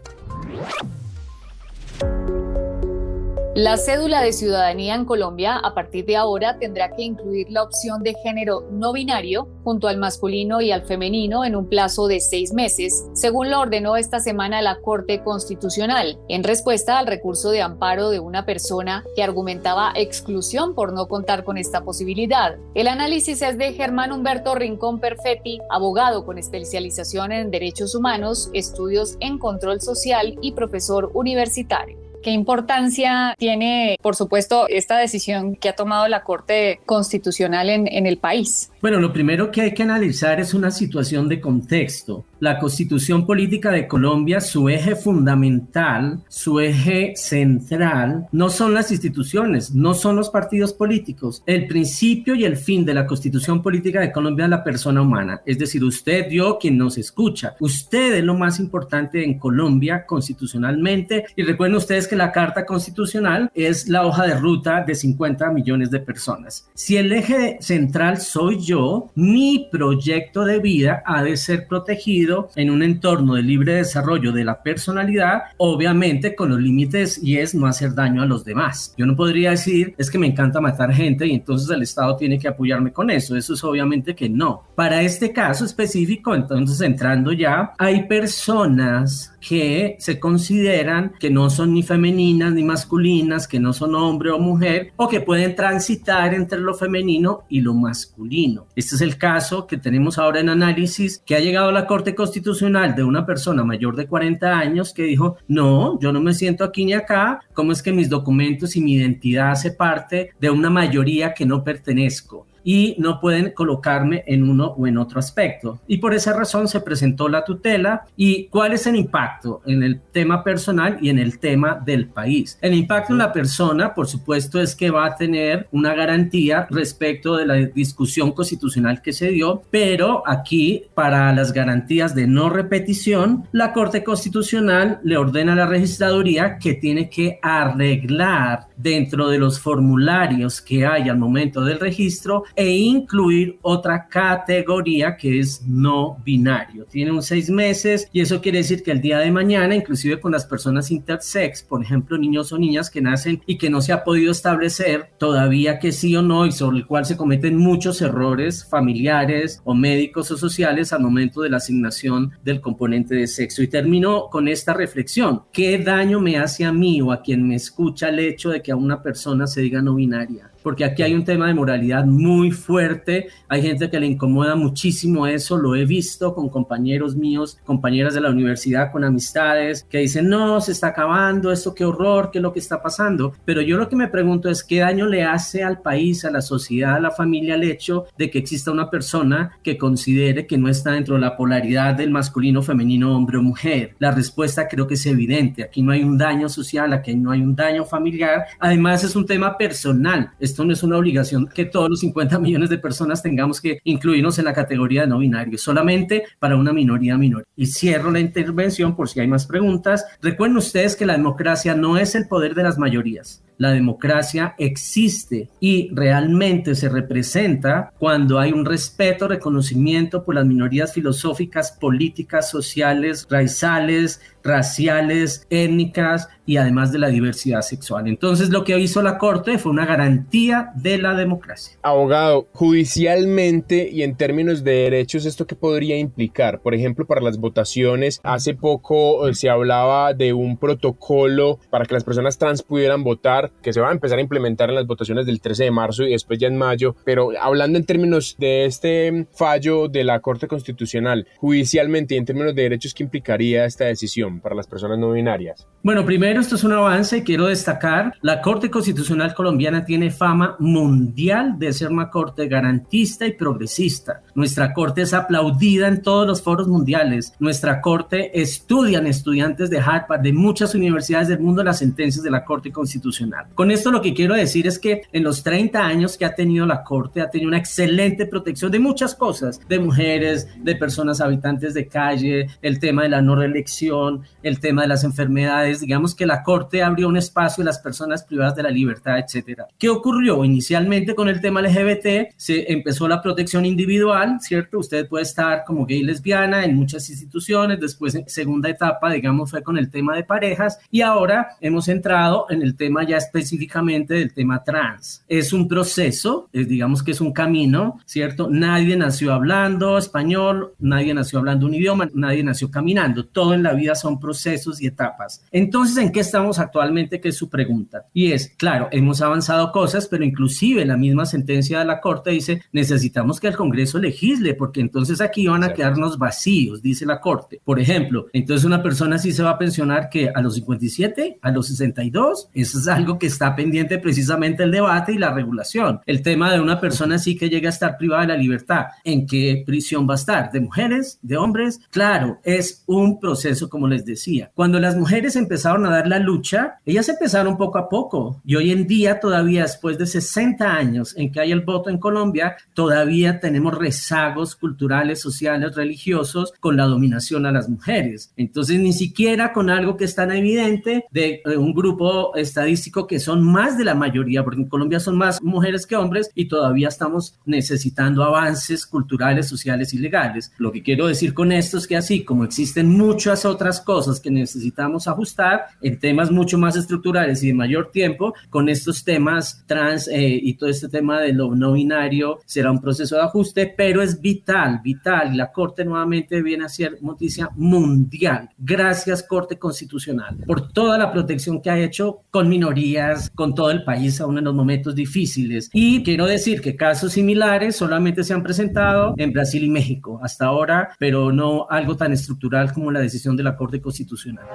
La 3.57 3.79
cédula 3.79 4.21
de 4.21 4.35
ciudadanía 4.35 4.95
en 4.95 5.07
Colombia 5.07 5.57
a 5.57 5.73
partir 5.73 6.05
de 6.05 6.15
ahora 6.15 6.59
tendrá 6.59 6.95
que 6.95 7.05
incluir 7.05 7.47
la 7.49 7.63
opción 7.63 8.03
de 8.03 8.13
género 8.23 8.69
no 8.71 8.93
binario 8.93 9.49
junto 9.65 9.89
al 9.89 9.97
masculino 9.97 10.61
y 10.61 10.73
al 10.73 10.83
femenino 10.83 11.43
en 11.43 11.57
un 11.57 11.67
plazo 11.67 12.07
de 12.07 12.21
seis 12.21 12.53
meses, 12.53 13.07
según 13.15 13.51
lo 13.51 13.59
ordenó 13.59 13.97
esta 13.97 14.21
semana 14.21 14.61
la 14.61 14.79
Corte 14.83 15.23
Constitucional, 15.25 16.19
en 16.29 16.45
respuesta 16.45 16.99
al 16.99 17.07
recurso 17.07 17.51
de 17.51 17.63
amparo 17.63 18.11
de 18.11 18.21
una 18.21 18.45
persona 18.45 19.03
que 19.17 19.23
argumentaba 19.23 19.91
exclusión 19.95 20.75
por 20.75 20.93
no 20.93 21.09
contar 21.09 21.43
con 21.43 21.57
esta 21.57 21.83
posibilidad. 21.83 22.59
El 22.75 22.89
análisis 22.89 23.41
es 23.41 23.57
de 23.57 23.73
Germán 23.73 24.13
Humberto 24.13 24.55
Rincón 24.55 25.01
Perfetti, 25.01 25.61
abogado 25.71 26.27
con 26.27 26.37
especialización 26.37 27.33
en 27.33 27.51
derechos 27.51 27.95
humanos, 27.95 28.51
estudios 28.53 29.17
en 29.21 29.39
control 29.39 29.81
social 29.81 30.37
y 30.43 30.53
profesor 30.53 31.11
universitario. 31.15 32.06
¿Qué 32.23 32.31
importancia 32.31 33.35
tiene, 33.39 33.97
por 34.03 34.17
supuesto, 34.17 34.67
esta 34.69 34.99
decisión 34.99 35.57
que 35.57 35.69
ha 35.69 35.77
tomado 35.77 36.09
la 36.09 36.25
Corte 36.25 36.81
Constitucional 36.85 37.71
en, 37.71 37.87
en 37.87 38.07
el 38.07 38.19
país? 38.19 38.71
Bueno, 38.83 39.01
lo 39.01 39.13
primero 39.13 39.51
que 39.51 39.63
hay 39.63 39.75
que 39.75 39.83
analizar 39.83 40.41
es 40.41 40.55
una 40.55 40.71
situación 40.71 41.29
de 41.29 41.41
contexto. 41.41 42.25
La 42.39 42.59
constitución 42.59 43.25
política 43.27 43.71
de 43.71 43.89
Colombia, 43.89 44.41
su 44.41 44.69
eje 44.69 44.95
fundamental, 44.95 46.21
su 46.29 46.61
eje 46.61 47.15
central, 47.17 48.27
no 48.31 48.51
son 48.51 48.75
las 48.75 48.91
instituciones, 48.93 49.75
no 49.75 49.95
son 49.95 50.17
los 50.17 50.29
partidos 50.29 50.73
políticos. 50.73 51.43
El 51.47 51.67
principio 51.67 52.35
y 52.35 52.45
el 52.45 52.57
fin 52.57 52.85
de 52.85 52.95
la 52.95 53.07
constitución 53.07 53.63
política 53.63 54.01
de 54.01 54.13
Colombia 54.13 54.45
es 54.45 54.51
la 54.51 54.65
persona 54.65 55.03
humana. 55.03 55.41
Es 55.47 55.59
decir, 55.59 55.83
usted, 55.83 56.29
yo, 56.29 56.59
quien 56.59 56.77
nos 56.77 56.99
escucha. 56.99 57.57
Usted 57.61 58.15
es 58.15 58.25
lo 58.25 58.35
más 58.35 58.61
importante 58.61 59.25
en 59.25 59.39
Colombia 59.39 60.05
constitucionalmente. 60.07 61.25
Y 61.37 61.43
recuerden 61.43 61.77
ustedes 61.77 62.06
que 62.07 62.17
la 62.17 62.33
Carta 62.33 62.65
Constitucional 62.65 63.51
es 63.55 63.89
la 63.89 64.07
hoja 64.07 64.27
de 64.27 64.35
ruta 64.35 64.83
de 64.87 64.95
50 64.95 65.51
millones 65.51 65.91
de 65.91 66.01
personas. 66.01 66.69
Si 66.75 66.97
el 66.97 67.13
eje 67.13 67.59
central 67.61 68.19
soy 68.19 68.61
yo, 68.61 69.11
mi 69.15 69.69
proyecto 69.71 70.45
de 70.45 70.59
vida 70.59 71.03
ha 71.05 71.23
de 71.23 71.37
ser 71.37 71.67
protegido 71.67 72.51
en 72.57 72.71
un 72.71 72.83
entorno 72.83 73.35
de 73.35 73.43
libre 73.43 73.75
desarrollo 73.75 74.33
de 74.33 74.45
la 74.45 74.63
personalidad, 74.63 75.43
obviamente 75.57 76.35
con 76.35 76.51
los 76.51 76.61
límites 76.61 77.23
y 77.23 77.39
es 77.39 77.55
no 77.55 77.67
hacer 77.67 77.95
daño 77.95 78.23
a 78.23 78.27
los 78.27 78.45
demás. 78.45 78.95
Yo 78.97 79.07
no 79.07 79.17
podría 79.17 79.51
decir, 79.51 79.95
es 79.99 80.11
que 80.11 80.19
me 80.19 80.27
encanta 80.27 80.61
matar 80.61 80.93
gente 80.93 81.27
y 81.27 81.33
entonces 81.33 81.69
el 81.71 81.83
Estado 81.83 82.17
tiene 82.17 82.39
que 82.39 82.49
apoyarme 82.49 82.93
con 82.93 83.11
eso. 83.11 83.37
Eso 83.37 83.55
es 83.55 83.65
obviamente 83.65 84.15
que 84.15 84.29
no. 84.29 84.65
Para 84.75 85.03
este 85.03 85.33
caso 85.33 85.65
específico, 85.65 86.35
entonces 86.35 86.81
entrando 86.81 87.33
ya, 87.33 87.73
hay 87.79 88.07
personas 88.07 89.36
que 89.47 89.95
se 90.01 90.19
consideran 90.19 91.13
que 91.21 91.31
no 91.31 91.51
son 91.51 91.73
ni 91.73 91.85
femeninas 91.85 92.53
ni 92.53 92.65
masculinas, 92.65 93.47
que 93.47 93.61
no 93.61 93.73
son 93.73 93.95
hombre 93.95 94.33
o 94.33 94.41
mujer, 94.41 94.93
o 94.97 95.09
que 95.09 95.21
pueden 95.21 95.55
transitar 95.55 96.35
entre 96.35 96.59
lo 96.59 96.75
femenino 96.75 97.45
y 97.49 97.61
lo 97.61 97.73
masculino. 97.73 98.67
Este 98.75 98.97
es 98.97 99.01
el 99.03 99.17
caso 99.19 99.69
que 99.69 99.77
tenemos 99.77 100.19
ahora 100.19 100.41
en 100.41 100.49
análisis, 100.49 101.23
que 101.25 101.37
ha 101.37 101.41
llegado 101.41 101.69
a 101.69 101.73
la 101.73 101.87
Corte 101.87 102.17
Constitucional 102.17 102.97
de 102.97 103.05
una 103.05 103.25
persona 103.25 103.63
mayor 103.63 103.95
de 103.95 104.09
40 104.09 104.59
años 104.59 104.93
que 104.93 105.05
dijo, 105.05 105.37
no, 105.47 105.97
yo 106.01 106.13
no 106.13 106.21
me 106.21 106.35
siento 106.35 106.65
aquí 106.65 106.85
ni 106.85 106.95
acá, 106.95 107.41
¿cómo 107.53 107.71
es 107.71 107.83
que 107.83 107.93
mis 107.93 108.09
documentos 108.09 108.75
y 108.75 108.81
mi 108.81 108.95
identidad 108.95 109.53
hace 109.53 109.71
parte 109.71 110.31
de 110.41 110.51
una 110.51 110.71
mayoría 110.71 111.35
que 111.35 111.47
no 111.47 111.63
pertenezco? 111.63 112.47
Y 112.67 112.97
no 112.99 113.21
pueden 113.21 113.53
colocarme 113.53 114.25
en 114.27 114.43
uno 114.43 114.75
o 114.77 114.89
en 114.89 114.99
otro 114.99 115.21
aspecto. 115.21 115.79
Y 115.87 115.99
por 115.99 116.13
esa 116.15 116.33
razón 116.33 116.67
se 116.67 116.81
presentó 116.81 117.29
la 117.29 117.45
tutela 117.45 118.05
y 118.17 118.49
cuál 118.49 118.73
es 118.73 118.89
el 118.89 118.97
impacto 118.97 119.63
en 119.67 119.85
el 119.85 120.01
tema 120.11 120.43
personal 120.43 120.99
y 121.01 121.09
en 121.09 121.21
el 121.21 121.39
tema 121.39 121.81
del 121.87 122.09
país. 122.09 122.59
El 122.61 122.75
impacto 122.75 123.13
en 123.13 123.21
la 123.21 123.33
persona, 123.33 123.95
por 123.95 124.09
supuesto, 124.09 124.61
es 124.61 124.75
que 124.75 124.91
va 124.91 125.07
a 125.07 125.15
tener 125.15 125.69
una 125.71 125.95
garantía 125.95 126.67
respecto 126.69 127.37
de 127.37 127.47
la 127.47 127.55
discusión 127.55 128.33
constitucional 128.33 129.01
que 129.01 129.13
se 129.13 129.29
dio, 129.29 129.63
pero 129.71 130.25
aquí 130.27 130.87
para 130.93 131.33
las 131.33 131.53
garantías 131.53 132.17
de 132.17 132.27
no 132.27 132.51
repetición, 132.51 133.45
la 133.53 133.73
Corte 133.73 134.03
Constitucional 134.03 134.99
le 135.05 135.17
ordena 135.17 135.53
a 135.53 135.57
la 135.57 135.67
registraduría 135.67 136.59
que 136.59 136.75
tiene 136.75 137.09
que 137.09 137.39
arreglar 137.43 138.67
dentro 138.77 139.29
de 139.29 139.39
los 139.39 139.61
formularios 139.61 140.61
que 140.61 140.85
hay 140.85 141.09
al 141.09 141.19
momento 141.19 141.65
del 141.65 141.79
registro 141.79 142.43
e 142.57 142.71
incluir 142.71 143.59
otra 143.63 144.09
categoría 144.09 145.17
que 145.17 145.39
es 145.39 145.63
no 145.67 146.17
binario. 146.25 146.87
Tiene 146.87 147.13
un 147.13 147.23
seis 147.23 147.51
meses 147.51 148.09
y 148.13 148.23
eso 148.23 148.41
quiere 148.41 148.59
decir 148.59 148.83
que 148.83 148.93
el 148.93 149.03
día 149.03 149.19
de 149.19 149.31
mañana, 149.31 149.77
inclusive 149.77 150.19
con 150.19 150.33
las 150.33 150.47
personas 150.47 150.91
intersex, 150.91 151.63
por 151.63 151.83
ejemplo, 151.83 152.17
niños 152.17 152.53
o 152.53 152.59
niñas 152.59 152.91
que 152.91 153.03
nacen 153.03 153.43
y 153.47 153.59
que 153.59 153.71
no 153.71 153.83
se 153.83 153.93
ha 153.93 154.03
podido 154.03 154.33
establecer 154.33 155.11
todavía 155.19 155.79
que 155.79 155.93
sí 155.93 156.17
o 156.17 156.23
no 156.23 156.47
y 156.47 156.53
sobre 156.53 156.79
el 156.79 156.87
cual 156.87 157.05
se 157.05 157.17
cometen 157.17 157.57
muchos 157.57 158.01
errores 158.01 158.65
familiares 158.65 159.61
o 159.65 159.75
médicos 159.75 160.31
o 160.31 160.37
sociales 160.37 160.93
al 160.93 161.03
momento 161.03 161.43
de 161.43 161.51
la 161.51 161.59
asignación 161.59 162.33
del 162.43 162.61
componente 162.61 163.15
de 163.15 163.27
sexo. 163.27 163.63
Y 163.63 163.69
termino 163.69 164.29
con 164.31 164.49
esta 164.49 164.73
reflexión. 164.73 165.43
¿Qué 165.53 165.79
daño 165.79 166.21
me 166.21 166.39
hace 166.39 166.65
a 166.65 166.73
mí 166.73 167.01
o 167.03 167.13
a 167.13 167.23
quien 167.23 167.47
me 167.47 167.57
escucha 167.57 168.09
el 168.09 168.19
hecho 168.21 168.51
de 168.51 168.63
que 168.63 168.73
a 168.73 168.77
una 168.77 169.03
persona 169.03 169.47
se 169.47 169.61
diga 169.61 169.83
no 169.83 169.95
binaria? 169.95 170.51
Porque 170.67 170.85
aquí 170.85 171.05
hay 171.05 171.15
un 171.15 171.23
tema 171.23 171.47
de 171.47 171.55
moralidad 171.55 172.05
muy 172.05 172.51
fuerte, 172.51 173.29
hay 173.47 173.63
gente 173.63 173.89
que 173.89 174.01
le 174.01 174.07
incomoda 174.09 174.57
muchísimo 174.57 175.29
eso, 175.29 175.57
lo 175.57 175.77
he 175.77 175.85
visto 175.85 176.35
con 176.35 176.49
compañeros 176.49 177.15
míos, 177.15 177.57
compañeras 177.65 178.15
de 178.15 178.21
la 178.21 178.31
universidad, 178.31 178.91
con 178.91 179.05
amistades, 179.05 179.87
que 179.89 179.99
dicen, 179.99 180.29
no, 180.29 180.61
se 180.61 180.73
está 180.73 180.89
acabando, 180.89 181.53
esto 181.53 181.73
qué 181.73 181.85
horror, 181.85 182.33
qué 182.33 182.39
es 182.39 182.43
lo 182.43 182.53
que 182.53 182.59
está 182.59 182.83
pasando, 182.83 183.33
pero 183.45 183.61
yo 183.61 183.77
lo 183.77 183.89
que 183.89 183.95
me 183.95 184.09
pregunto 184.09 184.51
es 184.51 184.65
qué 184.65 184.81
daño 184.81 185.07
le 185.07 185.23
hace 185.23 185.63
al 185.63 185.83
país, 185.83 186.25
a 186.25 186.33
la 186.33 186.43
sociedad, 186.43 186.97
a 186.97 187.01
la 187.01 187.13
familia 187.13 187.55
el 187.55 187.63
hecho 187.63 188.07
de 188.19 188.29
que 188.29 188.41
exista 188.41 188.73
una 188.73 188.91
persona 188.91 189.53
que 189.63 189.79
considere 189.79 190.49
que 190.49 190.59
no 190.59 190.69
está 190.69 190.91
dentro 190.91 191.15
de 191.15 191.21
la 191.21 191.37
polaridad 191.37 191.95
del 191.95 192.11
masculino, 192.11 192.61
femenino, 192.61 193.17
hombre 193.17 193.39
o 193.39 193.43
mujer. 193.43 193.95
La 194.01 194.11
respuesta 194.11 194.67
creo 194.67 194.89
que 194.89 194.95
es 194.95 195.07
evidente, 195.07 195.63
aquí 195.63 195.81
no 195.81 195.93
hay 195.93 196.03
un 196.03 196.19
daño 196.19 196.49
social, 196.49 196.93
aquí 196.93 197.15
no 197.15 197.31
hay 197.31 197.43
un 197.43 197.55
daño 197.55 197.85
familiar, 197.85 198.47
además 198.59 199.05
es 199.05 199.15
un 199.15 199.27
tema 199.27 199.57
personal, 199.57 200.33
esto 200.57 200.65
no 200.65 200.73
es 200.73 200.83
una 200.83 200.97
obligación 200.97 201.49
que 201.49 201.67
todos 201.67 201.91
los 201.91 202.01
50 202.01 202.39
millones 202.39 202.71
de 202.71 202.79
personas 202.79 203.23
tengamos 203.23 203.61
que 203.61 203.79
incluirnos 203.85 204.39
en 204.39 204.47
la 204.47 204.55
categoría 204.55 205.03
de 205.03 205.07
no 205.07 205.19
binario, 205.19 205.59
solamente 205.59 206.25
para 206.39 206.57
una 206.57 206.73
minoría 206.73 207.19
menor. 207.19 207.45
Y 207.57 207.67
cierro 207.67 208.11
la 208.11 208.21
intervención 208.21 208.97
por 208.97 209.11
si 209.11 209.21
hay 209.21 209.29
más 209.29 209.45
preguntas. 209.45 210.07
Recuerden 210.23 210.57
ustedes 210.57 210.97
que 210.97 211.05
la 211.05 211.13
democracia 211.13 211.75
no 211.75 211.99
es 211.99 212.15
el 212.15 212.27
poder 212.27 212.55
de 212.55 212.63
las 212.63 212.79
mayorías 212.79 213.43
la 213.59 213.73
democracia 213.73 214.55
existe 214.59 215.49
y 215.61 215.89
realmente 215.95 216.75
se 216.75 216.89
representa 216.89 217.93
cuando 217.99 218.39
hay 218.39 218.53
un 218.53 218.65
respeto, 218.65 219.29
reconocimiento 219.29 220.25
por 220.25 220.35
las 220.35 220.45
minorías 220.45 220.93
filosóficas, 220.93 221.73
políticas, 221.73 222.51
sociales, 222.51 223.27
raizales, 223.31 224.21
raciales, 224.47 225.47
étnicas 225.51 226.29
y 226.47 226.57
además 226.57 226.93
de 226.93 226.99
la 226.99 227.09
diversidad 227.09 227.61
sexual. 227.61 228.07
Entonces 228.07 228.51
lo 228.51 228.65
que 228.65 228.79
hizo 228.79 229.03
la 229.03 229.19
Corte 229.19 229.59
fue 229.59 229.73
una 229.73 229.85
garantía 229.85 230.71
de 230.77 230.99
la 230.99 231.15
democracia. 231.15 231.77
Abogado, 231.83 232.47
judicialmente 232.53 233.91
y 233.91 234.03
en 234.03 234.17
términos 234.17 234.63
de 234.65 234.73
derechos, 234.73 235.27
¿esto 235.27 235.47
qué 235.47 235.57
podría 235.57 235.99
implicar? 235.99 236.61
Por 236.61 236.75
ejemplo, 236.75 237.07
para 237.07 237.21
las 237.21 237.39
votaciones, 237.39 238.21
hace 238.23 238.55
poco 238.55 239.29
eh, 239.29 239.35
se 239.35 239.51
hablaba 239.51 240.15
de 240.15 240.33
un 240.33 240.57
protocolo 240.57 241.59
para 241.69 241.85
que 241.85 241.95
las 241.95 242.05
personas 242.05 242.39
trans 242.39 242.63
pudieran 242.63 243.03
votar 243.03 243.51
que 243.63 243.73
se 243.73 243.81
va 243.81 243.89
a 243.89 243.93
empezar 243.93 244.19
a 244.19 244.23
implementar 244.23 244.69
en 244.69 244.77
las 244.77 244.87
votaciones 244.87 245.27
del 245.27 245.41
13 245.41 245.65
de 245.65 245.71
marzo 245.71 246.05
y 246.05 246.13
después 246.13 246.39
ya 246.39 246.47
en 246.47 246.57
mayo, 246.57 246.95
pero 247.05 247.31
hablando 247.41 247.79
en 247.79 247.85
términos 247.85 248.37
de 248.39 248.65
este 248.65 249.27
fallo 249.33 249.89
de 249.89 250.05
la 250.05 250.21
Corte 250.21 250.47
Constitucional, 250.47 251.27
judicialmente 251.39 252.15
y 252.15 252.19
en 252.19 252.25
términos 252.25 252.55
de 252.55 252.63
derechos, 252.63 252.95
¿qué 252.95 253.03
implicaría 253.03 253.65
esta 253.65 253.87
decisión 253.87 254.36
para 254.41 254.55
las 254.55 254.67
personas 254.67 254.99
no 254.99 255.13
binarias? 255.13 255.67
Bueno, 255.83 256.05
primero 256.05 256.41
esto 256.41 256.57
es 256.57 256.65
un 256.65 256.73
avance, 256.73 257.23
quiero 257.23 257.47
destacar, 257.47 258.15
la 258.23 258.41
Corte 258.41 258.71
Constitucional 258.71 259.35
colombiana 259.35 259.85
tiene 259.85 260.11
fama 260.11 260.57
mundial 260.59 261.59
de 261.59 261.73
ser 261.73 261.91
una 261.91 262.11
corte 262.11 262.49
garantista 262.49 263.27
y 263.27 263.33
progresista. 263.33 264.23
Nuestra 264.35 264.73
corte 264.73 265.03
es 265.03 265.15
aplaudida 265.15 265.89
en 265.89 266.03
todos 266.03 266.27
los 266.27 266.43
foros 266.43 266.69
mundiales. 266.69 267.33
Nuestra 267.39 267.81
corte 267.81 268.41
estudian 268.41 269.07
estudiantes 269.07 269.71
de 269.71 269.79
Harvard, 269.79 270.21
de 270.21 270.33
muchas 270.33 270.75
universidades 270.75 271.29
del 271.29 271.41
mundo, 271.41 271.63
las 271.63 271.79
sentencias 271.79 272.23
de 272.23 272.31
la 272.31 272.45
Corte 272.45 272.71
Constitucional. 272.71 273.47
Con 273.55 273.71
esto 273.71 273.91
lo 273.91 274.03
que 274.03 274.15
quiero 274.15 274.35
decir 274.35 274.67
es 274.67 274.79
que 274.79 275.03
en 275.13 275.25
los 275.25 275.43
30 275.43 275.85
años 275.85 276.17
que 276.17 276.25
ha 276.25 276.35
tenido 276.35 276.67
la 276.67 276.83
Corte, 276.83 277.21
ha 277.21 277.31
tenido 277.31 277.49
una 277.49 277.59
excelente 277.59 278.27
protección 278.27 278.71
de 278.71 278.79
muchas 278.79 279.15
cosas, 279.15 279.61
de 279.69 279.79
mujeres, 279.79 280.49
de 280.63 280.77
personas 280.77 281.21
habitantes 281.21 281.75
de 281.75 281.89
calle, 281.89 282.49
el 282.63 282.79
tema 282.79 283.03
de 283.03 283.09
la 283.09 283.23
no 283.23 283.37
reelección, 283.37 284.23
el 284.43 284.61
tema 284.61 284.83
de 284.83 284.89
las 284.89 285.05
enfermedades, 285.05 285.81
digamos 285.81 286.15
que 286.15 286.27
la 286.27 286.43
Corte 286.43 286.83
abrió 286.83 287.09
un 287.09 287.17
espacio 287.17 287.63
a 287.63 287.67
las 287.67 287.79
personas 287.79 288.25
privadas 288.25 288.55
de 288.55 288.63
la 288.63 288.71
libertad, 288.71 289.19
etcétera. 289.19 289.67
¿Qué 289.79 289.89
ocurrió? 289.89 290.45
Inicialmente 290.45 291.15
con 291.15 291.29
el 291.29 291.41
tema 291.41 291.63
LGBT 291.63 292.35
se 292.37 292.73
empezó 292.73 293.09
la 293.09 293.21
protección 293.21 293.65
individual, 293.65 294.39
¿cierto? 294.41 294.79
Usted 294.79 295.09
puede 295.09 295.25
estar 295.25 295.65
como 295.65 295.85
gay 295.85 296.03
lesbiana 296.03 296.65
en 296.65 296.77
muchas 296.77 297.11
instituciones, 297.11 297.81
después 297.81 298.15
en 298.15 298.29
segunda 298.29 298.69
etapa, 298.69 299.11
digamos, 299.11 299.51
fue 299.51 299.63
con 299.63 299.79
el 299.79 299.91
tema 299.91 300.15
de 300.15 300.23
parejas 300.23 300.79
y 300.91 301.01
ahora 301.01 301.49
hemos 301.61 301.89
entrado 301.89 302.47
en 302.51 302.63
el 302.63 302.77
tema 302.77 303.05
ya 303.05 303.17
específicamente 303.17 304.15
del 304.15 304.33
tema 304.33 304.63
trans. 304.63 305.25
Es 305.27 305.53
un 305.53 305.67
proceso, 305.67 306.49
es, 306.53 306.69
digamos 306.69 307.03
que 307.03 307.11
es 307.11 307.21
un 307.21 307.33
camino, 307.33 307.99
¿cierto? 308.05 308.49
Nadie 308.49 308.97
nació 308.97 309.33
hablando 309.33 309.99
español, 309.99 310.75
nadie 310.79 311.15
nació 311.15 311.41
hablando 311.41 311.67
un 311.67 311.75
idioma, 311.75 312.09
nadie 312.15 312.45
nació 312.45 312.71
caminando. 312.71 313.27
Todo 313.27 313.55
en 313.55 313.63
la 313.63 313.73
vida 313.73 313.95
son 313.97 314.06
procesos 314.19 314.81
y 314.81 314.87
etapas. 314.87 315.45
Entonces, 315.51 315.97
¿en 315.99 316.13
qué 316.13 316.21
estamos 316.21 316.59
actualmente? 316.59 317.21
Que 317.21 317.31
es 317.31 317.37
su 317.37 317.51
pregunta. 317.51 318.07
Y 318.15 318.33
es, 318.33 318.55
claro, 318.57 318.89
hemos 318.93 319.21
avanzado 319.21 319.73
cosas, 319.73 320.07
pero 320.09 320.25
inclusive 320.25 320.85
la 320.85 320.97
misma 320.97 321.27
sentencia 321.27 321.81
de 321.81 321.85
la 321.85 322.01
Corte 322.01 322.31
dice, 322.31 322.63
necesitamos 322.73 323.41
que 323.41 323.49
el 323.49 323.57
Congreso 323.57 323.99
legisle, 323.99 324.55
porque 324.55 324.81
entonces 324.81 325.21
aquí 325.21 325.47
van 325.47 325.65
a 325.65 325.73
quedarnos 325.73 326.19
vacíos, 326.19 326.83
dice 326.83 327.07
la 327.07 327.21
Corte. 327.21 327.61
Por 327.65 327.81
ejemplo, 327.81 328.27
entonces 328.33 328.65
una 328.65 328.83
persona 328.83 329.19
sí 329.19 329.33
se 329.33 329.43
va 329.43 329.51
a 329.51 329.59
pensionar 329.59 330.09
que 330.09 330.31
a 330.35 330.41
los 330.41 330.55
57, 330.55 331.39
a 331.43 331.51
los 331.51 331.69
62, 331.69 332.51
eso 332.55 332.79
es 332.79 332.89
algo 332.89 333.19
que 333.19 333.27
está 333.27 333.55
pendiente 333.55 333.99
precisamente 333.99 334.63
el 334.63 334.71
debate 334.71 335.13
y 335.13 335.19
la 335.19 335.33
regulación. 335.33 336.01
El 336.07 336.23
tema 336.23 336.53
de 336.53 336.61
una 336.61 336.81
persona 336.81 337.19
sí 337.19 337.37
que 337.37 337.49
llega 337.49 337.69
a 337.69 337.73
estar 337.73 337.97
privada 337.97 338.23
de 338.23 338.29
la 338.29 338.37
libertad, 338.37 338.87
¿en 339.05 339.27
qué 339.27 339.63
prisión 339.65 340.09
va 340.09 340.15
a 340.15 340.17
estar? 340.17 340.51
¿De 340.51 340.61
mujeres? 340.61 341.19
¿De 341.23 341.37
hombres? 341.37 341.81
Claro, 341.91 342.39
es 342.45 342.85
un 342.87 343.19
proceso, 343.21 343.69
como 343.69 343.89
les 343.97 344.05
decía. 344.05 344.51
Cuando 344.55 344.79
las 344.79 344.97
mujeres 344.97 345.37
empezaron 345.37 345.87
a 345.87 345.91
dar 345.91 346.07
la 346.07 346.19
lucha, 346.19 346.77
ellas 346.85 347.09
empezaron 347.09 347.57
poco 347.57 347.79
a 347.79 347.89
poco 347.89 348.41
y 348.45 348.57
hoy 348.57 348.71
en 348.71 348.87
día 348.87 349.21
todavía 349.21 349.63
después 349.63 349.99
de 349.99 350.07
60 350.07 350.65
años 350.65 351.15
en 351.17 351.33
que 351.33 351.41
hay 351.41 351.53
el 351.53 351.63
voto 351.63 351.91
en 351.91 351.99
Colombia, 351.99 352.57
todavía 352.75 353.41
tenemos 353.41 353.77
rezagos 353.77 354.57
culturales, 354.57 355.21
sociales, 355.21 355.75
religiosos 355.75 356.53
con 356.61 356.77
la 356.77 356.85
dominación 356.85 357.47
a 357.47 357.53
las 357.53 357.69
mujeres. 357.69 358.33
Entonces, 358.37 358.79
ni 358.79 358.93
siquiera 358.93 359.53
con 359.53 359.71
algo 359.71 359.97
que 359.97 360.05
es 360.05 360.15
tan 360.15 360.31
evidente 360.31 361.05
de 361.11 361.43
un 361.57 361.73
grupo 361.73 362.35
estadístico 362.37 363.07
que 363.07 363.19
son 363.19 363.43
más 363.43 363.79
de 363.79 363.85
la 363.85 363.95
mayoría, 363.95 364.45
porque 364.45 364.61
en 364.61 364.69
Colombia 364.69 365.01
son 365.01 365.17
más 365.17 365.43
mujeres 365.43 365.87
que 365.87 365.97
hombres 365.97 366.31
y 366.35 366.49
todavía 366.49 366.89
estamos 366.89 367.39
necesitando 367.45 368.25
avances 368.25 368.87
culturales, 368.87 369.49
sociales 369.49 369.95
y 369.95 369.99
legales. 369.99 370.53
Lo 370.59 370.73
que 370.73 370.83
quiero 370.83 371.07
decir 371.07 371.35
con 371.35 371.53
esto 371.53 371.79
es 371.79 371.87
que 371.87 371.97
así 371.97 372.25
como 372.25 372.45
existen 372.45 372.89
muchas 372.89 373.45
otras 373.45 373.81
cosas 373.87 374.21
que 374.21 374.31
necesitamos 374.31 375.07
ajustar 375.09 375.67
en 375.81 375.99
temas 375.99 376.31
mucho 376.31 376.59
más 376.59 376.77
estructurales 376.77 377.43
y 377.43 377.47
de 377.47 377.55
mayor 377.55 377.91
tiempo, 377.91 378.35
con 378.51 378.69
estos 378.69 379.05
temas 379.05 379.65
trans 379.67 380.09
eh, 380.09 380.39
y 380.43 380.55
todo 380.55 380.69
este 380.69 380.89
tema 380.89 381.21
de 381.21 381.33
lo 381.33 381.55
no 381.55 381.73
binario 381.73 382.41
será 382.45 382.71
un 382.71 382.81
proceso 382.81 383.15
de 383.15 383.23
ajuste, 383.23 383.73
pero 383.77 384.03
es 384.03 384.21
vital, 384.21 384.81
vital. 384.83 385.33
Y 385.33 385.37
la 385.37 385.53
Corte 385.53 385.85
nuevamente 385.85 386.43
viene 386.43 386.65
a 386.65 386.69
ser 386.69 386.99
noticia 387.01 387.49
mundial. 387.55 388.51
Gracias, 388.59 389.23
Corte 389.23 389.57
Constitucional, 389.59 390.39
por 390.47 390.73
toda 390.73 390.99
la 390.99 391.13
protección 391.13 391.63
que 391.63 391.71
ha 391.71 391.79
hecho 391.79 392.23
con 392.31 392.49
minorías, 392.49 393.31
con 393.31 393.55
todo 393.55 393.71
el 393.71 393.85
país, 393.85 394.21
aún 394.21 394.39
en 394.39 394.45
los 394.45 394.55
momentos 394.55 394.95
difíciles. 394.95 395.71
Y 395.73 396.03
quiero 396.03 396.27
decir 396.27 396.61
que 396.61 396.75
casos 396.75 397.13
similares 397.13 397.77
solamente 397.77 398.25
se 398.25 398.35
han 398.35 398.43
presentado 398.43 399.15
en 399.17 399.33
Brasil 399.33 399.63
y 399.63 399.71
México 399.71 400.19
hasta 400.23 400.47
ahora, 400.47 400.91
pero 400.99 401.31
no 401.31 401.69
algo 401.71 401.97
tan 401.97 402.13
estructural 402.13 402.73
como 402.73 402.91
la 402.91 403.01
decisión 403.01 403.37
de 403.37 403.45
la 403.45 403.57
Corte 403.57 403.76
Constitucional. 403.81 404.47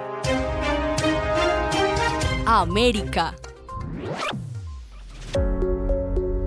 América. 2.44 3.34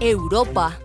Europa. 0.00 0.78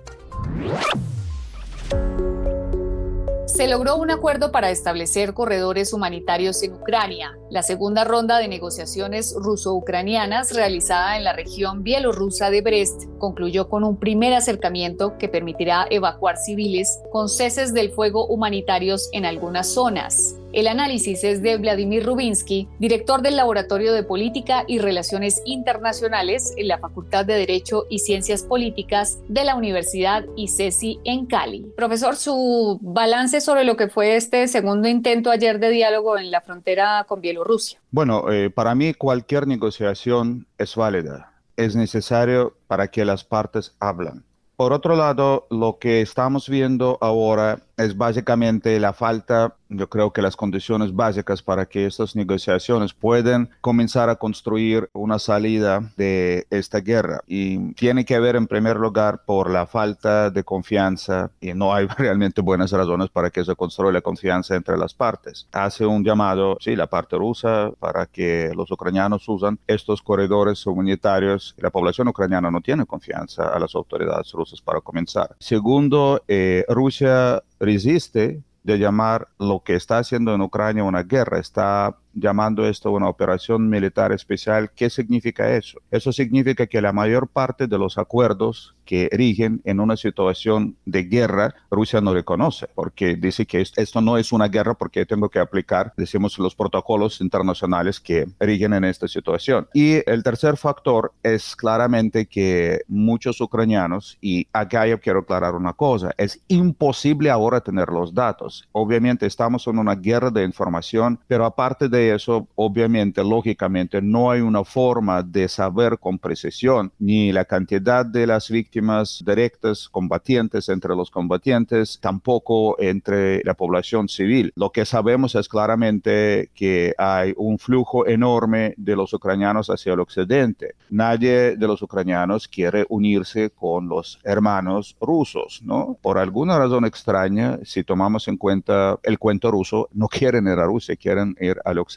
Se 3.46 3.68
logró 3.68 3.98
un 3.98 4.10
acuerdo 4.10 4.52
para 4.52 4.72
establecer 4.72 5.36
corredores 5.36 5.94
humanitarios 5.94 6.64
en 6.64 6.74
Ucrania. 6.74 7.38
La 7.52 7.62
segunda 7.62 8.04
ronda 8.06 8.40
de 8.40 8.48
negociaciones 8.48 9.36
ruso-ucranianas 9.38 10.56
realizada 10.56 11.16
en 11.18 11.24
la 11.24 11.34
región 11.34 11.84
bielorrusa 11.84 12.50
de 12.50 12.62
Brest 12.62 13.04
concluyó 13.20 13.70
con 13.70 13.84
un 13.84 14.00
primer 14.00 14.34
acercamiento 14.34 15.20
que 15.20 15.30
permitirá 15.30 15.86
evacuar 15.92 16.38
civiles 16.38 17.00
con 17.12 17.30
ceses 17.30 17.72
del 17.72 17.92
fuego 17.92 18.26
humanitarios 18.26 19.10
en 19.12 19.26
algunas 19.26 19.72
zonas. 19.72 20.38
El 20.54 20.68
análisis 20.68 21.24
es 21.24 21.42
de 21.42 21.58
Vladimir 21.58 22.06
Rubinsky, 22.06 22.70
director 22.78 23.24
del 23.24 23.38
Laboratorio 23.38 23.92
de 23.92 24.04
Política 24.04 24.66
y 24.68 24.78
Relaciones 24.78 25.42
Internacionales 25.46 26.54
en 26.58 26.68
la 26.68 26.78
Facultad 26.78 27.26
de 27.26 27.34
Derecho 27.34 27.88
y 27.90 27.98
Ciencias 27.98 28.44
Políticas 28.44 29.18
de 29.28 29.46
la 29.46 29.56
Universidad 29.56 30.26
ICESI 30.36 31.00
en 31.06 31.26
Cali. 31.26 31.66
Profesor, 31.76 32.16
su 32.16 32.78
balance 32.84 33.42
sobre 33.42 33.64
lo 33.64 33.76
que 33.76 33.88
fue 33.88 34.16
este 34.16 34.48
segundo 34.48 34.88
intento 34.88 35.32
ayer 35.32 35.58
de 35.58 35.72
diálogo 35.72 36.20
en 36.20 36.30
la 36.30 36.42
frontera 36.42 37.04
con 37.08 37.20
Bielorrusia. 37.20 37.80
Bueno, 37.90 38.32
eh, 38.32 38.52
para 38.52 38.76
mí 38.76 38.94
cualquier 38.94 39.48
negociación 39.48 40.46
es 40.60 40.76
válida. 40.76 41.34
Es 41.58 41.76
necesario 41.76 42.56
para 42.68 42.90
que 42.90 43.06
las 43.06 43.24
partes 43.24 43.74
hablan. 43.80 44.24
Por 44.56 44.72
otro 44.72 44.96
lado, 44.96 45.48
lo 45.50 45.80
que 45.80 46.02
estamos 46.02 46.48
viendo 46.48 47.00
ahora 47.02 47.64
es 47.78 47.98
básicamente 47.98 48.80
la 48.80 48.94
falta, 48.94 49.56
yo 49.70 49.90
creo 49.90 50.12
que 50.12 50.22
las 50.22 50.36
condiciones 50.36 50.96
básicas 50.96 51.42
para 51.42 51.66
que 51.66 51.86
estas 51.86 52.16
negociaciones 52.16 52.94
puedan 52.94 53.50
comenzar 53.62 54.10
a 54.10 54.16
construir 54.16 54.90
una 54.94 55.20
salida 55.20 55.92
de 55.98 56.46
esta 56.50 56.80
guerra. 56.80 57.22
Y 57.28 57.74
tiene 57.74 58.06
que 58.06 58.20
ver 58.20 58.36
en 58.36 58.48
primer 58.48 58.78
lugar 58.78 59.24
por 59.26 59.50
la 59.50 59.66
falta 59.66 60.30
de 60.30 60.44
confianza 60.44 61.32
y 61.42 61.54
no 61.54 61.74
hay 61.74 61.88
realmente 61.98 62.42
buenas 62.42 62.72
razones 62.72 63.10
para 63.10 63.30
que 63.30 63.44
se 63.44 63.56
construya 63.56 63.92
la 63.92 64.02
confianza 64.02 64.56
entre 64.56 64.78
las 64.78 64.94
partes. 64.94 65.48
Hace 65.52 65.86
un 65.86 66.04
llamado, 66.04 66.58
sí, 66.60 66.76
la 66.76 66.88
parte 66.88 67.18
rusa 67.18 67.72
para 67.80 68.06
que 68.06 68.52
los 68.56 68.70
ucranianos 68.72 69.28
usan 69.28 69.60
estos 69.68 70.02
corredores 70.02 70.66
humanitarios. 70.66 71.56
La 71.58 71.72
población 71.72 72.08
ucraniana 72.08 72.52
no 72.52 72.62
tiene 72.62 72.86
confianza 72.86 73.50
a 73.50 73.60
las 73.60 73.74
autoridades 73.76 74.32
rusas 74.32 74.62
para 74.62 74.82
comenzar. 74.82 75.36
Segundo, 75.40 76.22
eh, 76.28 76.66
Rusia 76.70 77.42
resiste 77.60 78.42
de 78.64 78.78
llamar 78.78 79.28
lo 79.40 79.62
que 79.64 79.76
está 79.76 79.98
haciendo 79.98 80.34
en 80.34 80.42
Ucrania 80.42 80.84
una 80.84 81.04
guerra, 81.04 81.40
está 81.40 81.98
llamando 82.14 82.68
esto 82.68 82.92
una 82.92 83.10
operación 83.10 83.70
militar 83.70 84.12
especial. 84.12 84.72
¿Qué 84.76 84.90
significa 84.90 85.56
eso? 85.56 85.80
Eso 85.92 86.12
significa 86.12 86.68
que 86.68 86.82
la 86.82 86.94
mayor 86.94 87.28
parte 87.28 87.68
de 87.68 87.78
los 87.78 87.98
acuerdos 87.98 88.76
que 88.86 89.10
rigen 89.12 89.62
en 89.64 89.80
una 89.80 89.96
situación 89.96 90.76
de 90.86 91.04
guerra, 91.04 91.56
Rusia 91.72 92.02
no 92.02 92.14
reconoce, 92.14 92.68
porque 92.76 93.16
dice 93.16 93.46
que 93.46 93.62
esto 93.62 94.02
no 94.02 94.18
es 94.18 94.32
una 94.32 94.48
guerra 94.48 94.74
porque 94.74 95.06
tengo 95.06 95.30
que 95.30 95.40
aplicar, 95.40 95.94
decimos, 95.96 96.38
los 96.38 96.56
protocolos 96.56 97.22
internacionales 97.22 98.00
que 98.00 98.28
rigen 98.40 98.74
en 98.74 98.84
esta 98.84 99.08
situación. 99.08 99.68
Y 99.74 100.08
el 100.10 100.24
tercer 100.24 100.58
factor 100.58 101.14
es 101.24 101.56
claramente 101.56 102.26
que 102.26 102.82
muchos 102.88 103.40
ucranianos, 103.40 104.18
y 104.22 104.48
acá 104.52 104.86
yo 104.86 105.00
quiero 105.00 105.20
aclarar 105.20 105.56
una 105.56 105.74
cosa, 105.74 106.12
es 106.18 106.42
imposible 106.48 107.30
ahora 107.30 107.62
tener 107.62 107.90
los 107.90 108.14
datos. 108.14 108.68
Obviamente 108.72 109.26
estamos 109.26 109.66
en 109.68 109.80
una 109.80 109.96
guerra 109.96 110.30
de 110.30 110.44
información, 110.44 111.20
pero 111.28 111.46
aparte 111.46 111.88
de 111.88 112.03
eso, 112.10 112.48
obviamente, 112.56 113.24
lógicamente, 113.24 114.02
no 114.02 114.32
hay 114.32 114.42
una 114.42 114.64
forma 114.64 115.24
de 115.24 115.48
saber 115.48 115.98
con 116.00 116.20
precisión 116.20 116.92
ni 117.00 117.32
la 117.32 117.46
cantidad 117.46 118.06
de 118.06 118.28
las 118.28 118.50
víctimas 118.50 119.24
directas, 119.26 119.88
combatientes 119.90 120.70
entre 120.70 120.96
los 120.96 121.10
combatientes, 121.10 122.00
tampoco 122.02 122.80
entre 122.80 123.42
la 123.44 123.54
población 123.54 124.10
civil. 124.10 124.52
Lo 124.56 124.72
que 124.72 124.86
sabemos 124.86 125.36
es 125.36 125.48
claramente 125.48 126.50
que 126.54 126.94
hay 126.98 127.34
un 127.38 127.58
flujo 127.58 128.06
enorme 128.06 128.74
de 128.78 128.96
los 128.96 129.14
ucranianos 129.14 129.70
hacia 129.70 129.94
el 129.94 130.00
occidente. 130.00 130.76
Nadie 130.90 131.56
de 131.56 131.68
los 131.68 131.82
ucranianos 131.82 132.48
quiere 132.48 132.86
unirse 132.90 133.50
con 133.50 133.88
los 133.88 134.20
hermanos 134.24 134.96
rusos, 135.00 135.62
¿no? 135.64 135.98
Por 136.02 136.18
alguna 136.18 136.58
razón 136.58 136.86
extraña, 136.86 137.60
si 137.64 137.84
tomamos 137.84 138.28
en 138.28 138.38
cuenta 138.38 139.00
el 139.04 139.18
cuento 139.20 139.52
ruso, 139.52 139.90
no 139.94 140.08
quieren 140.08 140.48
ir 140.48 140.60
a 140.60 140.66
Rusia, 140.66 140.96
quieren 140.96 141.36
ir 141.40 141.58
al 141.64 141.80
occidente 141.80 141.93